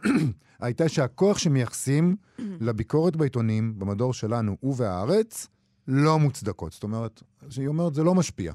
הייתה 0.59 0.89
שהכוח 0.89 1.37
שמייחסים 1.37 2.15
לביקורת 2.39 3.15
בעיתונים, 3.15 3.79
במדור 3.79 4.13
שלנו 4.13 4.57
ובהארץ, 4.63 5.47
לא 5.89 6.19
מוצדקות. 6.19 6.71
זאת 6.71 6.83
אומרת, 6.83 7.23
היא 7.57 7.67
אומרת, 7.67 7.93
זה 7.93 8.03
לא 8.03 8.15
משפיע. 8.15 8.53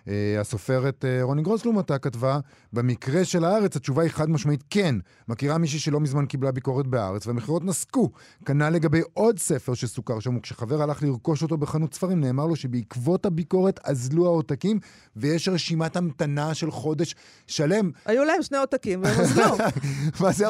Uh, 0.00 0.10
הסופרת 0.40 1.04
uh, 1.04 1.22
רוני 1.22 1.42
גרוס 1.42 1.64
לעומתה 1.64 1.98
כתבה, 1.98 2.38
במקרה 2.72 3.24
של 3.24 3.44
הארץ 3.44 3.76
התשובה 3.76 4.02
היא 4.02 4.10
חד 4.10 4.30
משמעית 4.30 4.64
כן. 4.70 4.94
מכירה 5.28 5.58
מישהי 5.58 5.78
שלא 5.78 6.00
מזמן 6.00 6.26
קיבלה 6.26 6.52
ביקורת 6.52 6.86
בארץ 6.86 7.26
והמכירות 7.26 7.64
נסקו. 7.64 8.10
כנ"ל 8.44 8.70
לגבי 8.70 9.00
עוד 9.14 9.38
ספר 9.38 9.74
שסוכר 9.74 10.20
שם, 10.20 10.36
וכשחבר 10.36 10.82
הלך 10.82 11.02
לרכוש 11.02 11.42
אותו 11.42 11.56
בחנות 11.56 11.94
ספרים, 11.94 12.20
נאמר 12.20 12.46
לו 12.46 12.56
שבעקבות 12.56 13.26
הביקורת 13.26 13.80
אזלו 13.84 14.26
העותקים, 14.26 14.78
ויש 15.16 15.48
רשימת 15.48 15.96
המתנה 15.96 16.54
של 16.54 16.70
חודש 16.70 17.14
שלם. 17.46 17.90
היו 18.06 18.24
להם 18.24 18.42
שני 18.42 18.58
עותקים 18.58 19.02
והם 19.02 19.20
אזלו. 19.20 19.56
מה 20.20 20.32
זה, 20.32 20.46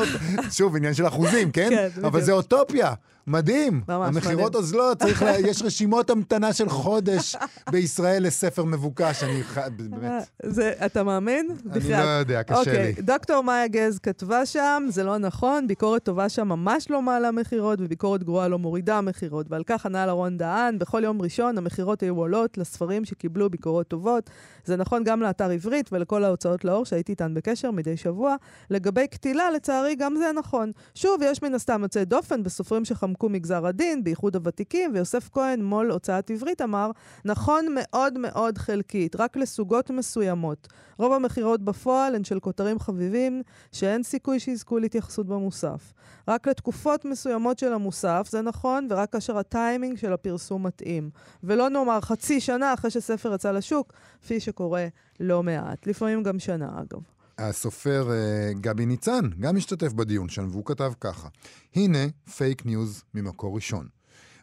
שוב, 0.50 0.76
עניין 0.76 0.94
של 0.94 1.06
אחוזים, 1.06 1.50
כן? 1.50 1.68
כן, 1.70 1.88
בדיוק. 1.88 2.04
אבל 2.04 2.22
זה 2.22 2.32
אוטופיה. 2.32 2.94
מדהים. 3.30 3.72
ממש 3.72 3.84
מדהים. 3.88 4.16
המכירות 4.16 4.54
אוזלות, 4.54 4.98
צריך 4.98 5.22
לה... 5.22 5.38
יש 5.38 5.62
רשימות 5.62 6.10
המתנה 6.10 6.52
של 6.52 6.68
חודש 6.68 7.36
בישראל 7.70 8.26
לספר 8.26 8.64
מבוקש, 8.64 9.22
אני 9.22 9.42
באמת. 9.78 10.30
זה, 10.42 10.72
אתה 10.86 11.02
מאמין? 11.02 11.48
אני 11.72 11.90
לא 11.90 11.96
יודע, 11.96 12.42
קשה 12.42 12.58
אוקיי, 12.58 12.94
לי. 12.96 13.02
דוקטור 13.02 13.42
מאיה 13.42 13.68
גז 13.68 13.98
כתבה 13.98 14.46
שם, 14.46 14.86
זה 14.88 15.04
לא 15.04 15.18
נכון, 15.18 15.66
ביקורת 15.66 16.02
טובה 16.02 16.28
שם 16.28 16.48
ממש 16.48 16.90
לא 16.90 17.02
מעלה 17.02 17.30
מכירות, 17.30 17.78
וביקורת 17.82 18.24
גרועה 18.24 18.48
לא 18.48 18.58
מורידה 18.58 19.00
מכירות. 19.00 19.46
ועל 19.50 19.62
כך 19.66 19.86
ענה 19.86 20.06
לרון 20.06 20.36
דהן, 20.36 20.78
בכל 20.78 21.04
יום 21.04 21.22
ראשון 21.22 21.58
המכירות 21.58 22.02
היו 22.02 22.16
עולות 22.16 22.58
לספרים 22.58 23.04
שקיבלו 23.04 23.50
ביקורות 23.50 23.88
טובות. 23.88 24.30
זה 24.64 24.76
נכון 24.76 25.04
גם 25.04 25.20
לאתר 25.20 25.50
עברית 25.50 25.92
ולכל 25.92 26.24
ההוצאות 26.24 26.64
לאור 26.64 26.84
שהייתי 26.84 27.12
איתן 27.12 27.34
בקשר 27.34 27.70
מדי 27.70 27.96
שבוע. 27.96 28.36
לגבי 28.70 29.06
קטילה, 29.08 29.50
לצערי, 29.50 29.94
גם 29.94 30.14
זה 30.18 30.30
נכון. 30.38 30.72
שוב, 30.94 31.20
יש 31.24 31.42
מן 31.42 31.54
הסתם 31.54 31.80
יוצאי 31.82 32.04
דופן 32.04 32.42
בסופרים 32.42 32.84
שחמקו 32.84 33.19
שהתחמקו 33.20 33.28
מגזר 33.28 33.66
הדין, 33.66 34.04
בייחוד 34.04 34.36
הוותיקים, 34.36 34.90
ויוסף 34.94 35.28
כהן, 35.32 35.62
מו"ל 35.62 35.90
הוצאת 35.90 36.30
עברית, 36.30 36.62
אמר, 36.62 36.90
נכון 37.24 37.66
מאוד 37.74 38.18
מאוד 38.18 38.58
חלקית, 38.58 39.16
רק 39.16 39.36
לסוגות 39.36 39.90
מסוימות. 39.90 40.68
רוב 40.98 41.12
המכירות 41.12 41.60
בפועל 41.62 42.14
הן 42.14 42.24
של 42.24 42.40
כותרים 42.40 42.78
חביבים, 42.78 43.42
שאין 43.72 44.02
סיכוי 44.02 44.40
שיזכו 44.40 44.78
להתייחסות 44.78 45.26
במוסף. 45.26 45.92
רק 46.28 46.48
לתקופות 46.48 47.04
מסוימות 47.04 47.58
של 47.58 47.72
המוסף, 47.72 48.28
זה 48.30 48.42
נכון, 48.42 48.86
ורק 48.90 49.12
כאשר 49.12 49.38
הטיימינג 49.38 49.96
של 49.96 50.12
הפרסום 50.12 50.66
מתאים. 50.66 51.10
ולא 51.44 51.68
נאמר 51.68 52.00
חצי 52.00 52.40
שנה 52.40 52.74
אחרי 52.74 52.90
שספר 52.90 53.34
יצא 53.34 53.52
לשוק, 53.52 53.92
כפי 54.22 54.40
שקורה 54.40 54.86
לא 55.20 55.42
מעט. 55.42 55.86
לפעמים 55.86 56.22
גם 56.22 56.38
שנה, 56.38 56.68
אגב. 56.80 57.19
הסופר 57.40 58.08
uh, 58.08 58.58
גבי 58.58 58.86
ניצן 58.86 59.30
גם 59.40 59.56
השתתף 59.56 59.92
בדיון 59.92 60.28
שם, 60.28 60.48
והוא 60.50 60.64
כתב 60.64 60.92
ככה: 61.00 61.28
הנה 61.74 61.98
fake 62.36 62.66
news 62.66 63.02
ממקור 63.14 63.56
ראשון. 63.56 63.88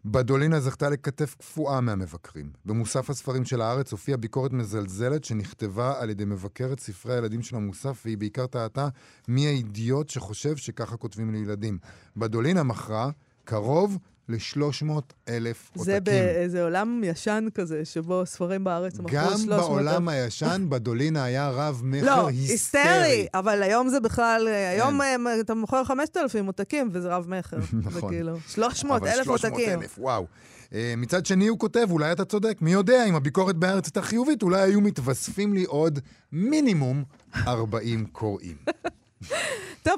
בדולינה 0.05 0.59
זכתה 0.59 0.89
לכתף 0.89 1.35
קפואה 1.39 1.81
מהמבקרים. 1.81 2.51
במוסף 2.65 3.09
הספרים 3.09 3.45
של 3.45 3.61
הארץ 3.61 3.91
הופיעה 3.91 4.17
ביקורת 4.17 4.53
מזלזלת 4.53 5.23
שנכתבה 5.23 5.93
על 5.99 6.09
ידי 6.09 6.25
מבקרת 6.25 6.79
ספרי 6.79 7.15
הילדים 7.15 7.41
של 7.41 7.55
המוסף, 7.55 8.01
והיא 8.05 8.17
בעיקר 8.17 8.47
טעתה 8.47 8.87
מי 9.27 9.47
האידיוט 9.47 10.09
שחושב 10.09 10.55
שככה 10.55 10.97
כותבים 10.97 11.31
לילדים. 11.31 11.77
בדולינה 12.17 12.63
מכרה 12.63 13.09
קרוב 13.43 13.97
ל-300 14.29 14.91
אלף 15.29 15.69
עותקים. 15.75 15.93
זה 15.93 15.99
באיזה 15.99 16.63
עולם 16.63 17.01
ישן 17.03 17.47
כזה, 17.53 17.85
שבו 17.85 18.25
ספרים 18.25 18.63
בארץ 18.63 18.99
מכרו 18.99 19.29
300 19.29 19.41
גם 19.41 19.47
בעולם 19.47 20.07
הישן, 20.07 20.65
בדולינה 20.69 21.23
היה 21.23 21.49
רב 21.49 21.81
מכר 21.83 22.05
לא, 22.05 22.27
היסטרי. 22.27 22.81
היסטרי, 22.81 23.27
אבל 23.33 23.63
היום 23.63 23.89
זה 23.89 23.99
בכלל, 23.99 24.47
היום 24.47 25.01
כן. 25.01 25.39
אתה 25.39 25.53
מוכר 25.53 25.83
5,000 25.83 26.45
עותקים 26.45 26.89
וזה 26.91 27.15
רב 27.15 27.25
מכר. 27.29 27.57
נכון. 27.83 28.09
כאילו, 28.09 28.37
300 28.47 29.01
אבל 29.01 29.11
אלף 29.11 29.25
300 29.25 29.45
עותקים. 29.45 29.79
אלף, 29.79 29.99
וואו. 29.99 30.25
אה, 30.73 30.93
מצד 30.97 31.25
שני 31.25 31.47
הוא 31.47 31.59
כותב, 31.59 31.87
אולי 31.91 32.11
אתה 32.11 32.25
צודק, 32.25 32.57
מי 32.61 32.71
יודע, 32.71 33.05
אם 33.05 33.15
הביקורת 33.15 33.55
בארץ 33.55 33.85
הייתה 33.85 34.01
חיובית, 34.01 34.43
אולי 34.43 34.61
היו 34.61 34.81
מתווספים 34.81 35.53
לי 35.53 35.63
עוד 35.63 35.99
מינימום 36.31 37.03
40 37.47 38.05
קוראים. 38.05 38.55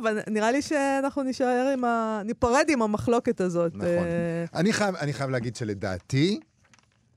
טוב, 0.04 0.08
נראה 0.28 0.52
לי 0.52 0.62
שאנחנו 0.62 1.24
נישאר 1.24 1.70
עם 1.74 1.86
ה... 1.86 2.22
ניפרד 2.26 2.66
עם 2.70 2.82
המחלוקת 2.82 3.42
הזאת. 3.42 3.76
נכון. 3.76 3.88
אה, 3.88 4.46
אני 4.56 4.74
חייב, 4.74 4.96
אני 4.96 5.14
חייב 5.14 5.30
להגיד 5.30 5.56
שלדעתי, 5.56 6.40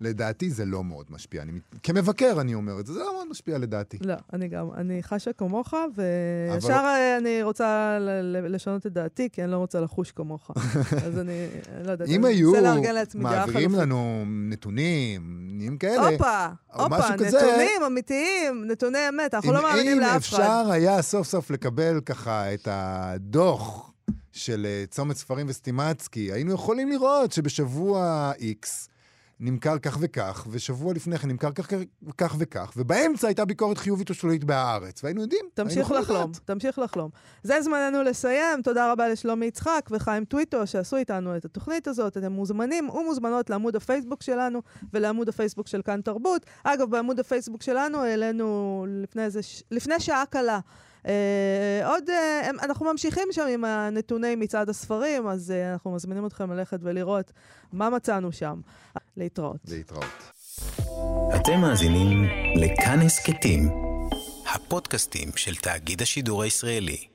לדעתי 0.02 0.50
זה 0.50 0.64
לא 0.64 0.84
מאוד 0.84 1.06
משפיע. 1.10 1.42
אני, 1.42 1.52
כמבקר 1.82 2.36
אני 2.40 2.54
אומר 2.54 2.80
את 2.80 2.86
זה, 2.86 2.92
זה 2.92 2.98
לא 2.98 3.12
מאוד 3.14 3.28
משפיע 3.30 3.58
לדעתי. 3.58 3.98
לא, 4.00 4.14
אני 4.32 4.48
גם, 4.48 4.68
אני 4.76 5.02
חשה 5.02 5.32
כמוך, 5.32 5.74
וישר 5.94 6.66
אבל- 6.68 7.16
אני 7.18 7.42
רוצה 7.42 7.98
לשנות 8.32 8.86
את 8.86 8.92
דעתי, 8.92 9.28
כי 9.32 9.44
אני 9.44 9.50
לא 9.50 9.56
רוצה 9.56 9.80
לחוש 9.80 10.12
כמוך. 10.12 10.50
אז 11.06 11.18
אני, 11.18 11.46
לא 11.84 11.90
יודעת, 11.92 12.08
אם 12.08 12.24
היו 12.24 12.52
מעבירים. 13.14 13.74
לנו 13.74 14.24
נתונים, 14.26 15.22
נתונים 15.48 15.78
כאלה, 15.78 16.08
הופה, 16.08 16.46
או 16.74 16.82
הופה, 16.82 16.98
משהו 16.98 17.14
כזה. 17.18 17.38
נתונים 17.38 17.82
אמיתיים, 17.86 18.64
נתוני 18.66 19.08
אמת, 19.08 19.34
אנחנו 19.34 19.52
לא 19.52 19.62
מאמינים 19.62 19.92
אם 19.92 20.00
לאף 20.00 20.10
אחד. 20.10 20.16
אפשר 20.40 20.70
היה 20.70 21.02
סוף 21.02 21.26
סוף 21.26 21.50
לקבל 21.50 22.00
ככה 22.06 22.54
את 22.54 22.68
הדוח 22.70 23.92
של 24.32 24.66
אה, 24.66 24.84
צומת 24.90 25.16
ספרים 25.16 25.46
וסטימצקי, 25.48 26.32
היינו 26.32 26.52
יכולים 26.52 26.88
לראות 26.90 27.32
שבשבוע 27.32 28.32
X 28.38 28.88
נמכר 29.42 29.78
כך 29.78 29.96
וכך, 30.00 30.46
ושבוע 30.50 30.94
לפני 30.94 31.18
כן 31.18 31.28
נמכר 31.28 31.52
כך, 31.52 31.68
כך 32.18 32.34
וכך, 32.38 32.72
ובאמצע 32.76 33.26
הייתה 33.26 33.44
ביקורת 33.44 33.78
חיובית 33.78 34.10
או 34.10 34.14
שלילית 34.14 34.44
בהארץ, 34.44 35.04
והיינו 35.04 35.20
יודעים. 35.20 35.40
היינו 35.40 35.50
תמשיך 35.54 35.78
יכולים 35.84 36.02
לחלום, 36.02 36.30
לדעת. 36.30 36.40
תמשיך 36.44 36.78
לחלום. 36.78 37.10
זה 37.42 37.62
זמננו 37.62 38.02
לסיים, 38.02 38.62
תודה 38.62 38.92
רבה 38.92 39.08
לשלומי 39.08 39.46
יצחק 39.46 39.88
וחיים 39.90 40.24
טוויטו 40.24 40.66
שעשו 40.66 40.96
איתנו 40.96 41.36
את 41.36 41.44
התוכנית 41.44 41.88
הזאת. 41.88 42.16
אתם 42.16 42.32
מוזמנים 42.32 42.90
ומוזמנות 42.90 43.50
לעמוד 43.50 43.76
הפייסבוק 43.76 44.22
שלנו 44.22 44.62
ולעמוד 44.92 45.28
הפייסבוק 45.28 45.66
של 45.66 45.82
כאן 45.82 46.00
תרבות. 46.00 46.46
אגב, 46.64 46.90
בעמוד 46.90 47.20
הפייסבוק 47.20 47.62
שלנו 47.62 48.02
העלינו 48.02 48.86
לפני, 48.88 49.24
איזה 49.24 49.42
ש... 49.42 49.62
לפני 49.70 50.00
שעה 50.00 50.24
קלה. 50.30 50.60
אה, 51.08 51.88
עוד, 51.88 52.10
אה, 52.10 52.50
אנחנו 52.50 52.86
ממשיכים 52.92 53.28
שם 53.32 53.46
עם 53.54 53.64
הנתוני 53.64 54.36
מצעד 54.36 54.68
הספרים, 54.68 55.26
אז 55.26 55.50
אה, 55.50 55.72
אנחנו 55.72 55.94
מזמינים 55.94 56.26
אתכם 56.26 56.52
ללכת 56.52 56.78
ולראות 56.82 57.32
מה 57.72 57.90
מצאנו 57.90 58.32
שם. 58.32 58.60
להתראות. 59.16 59.56
להתראות. 59.68 60.04
אתם 61.36 61.60
מאזינים 61.60 62.24
לכאן 62.56 63.00
הסכתים, 63.00 63.70
הפודקאסטים 64.54 65.28
של 65.36 65.56
תאגיד 65.56 66.02
השידור 66.02 66.42
הישראלי. 66.42 67.11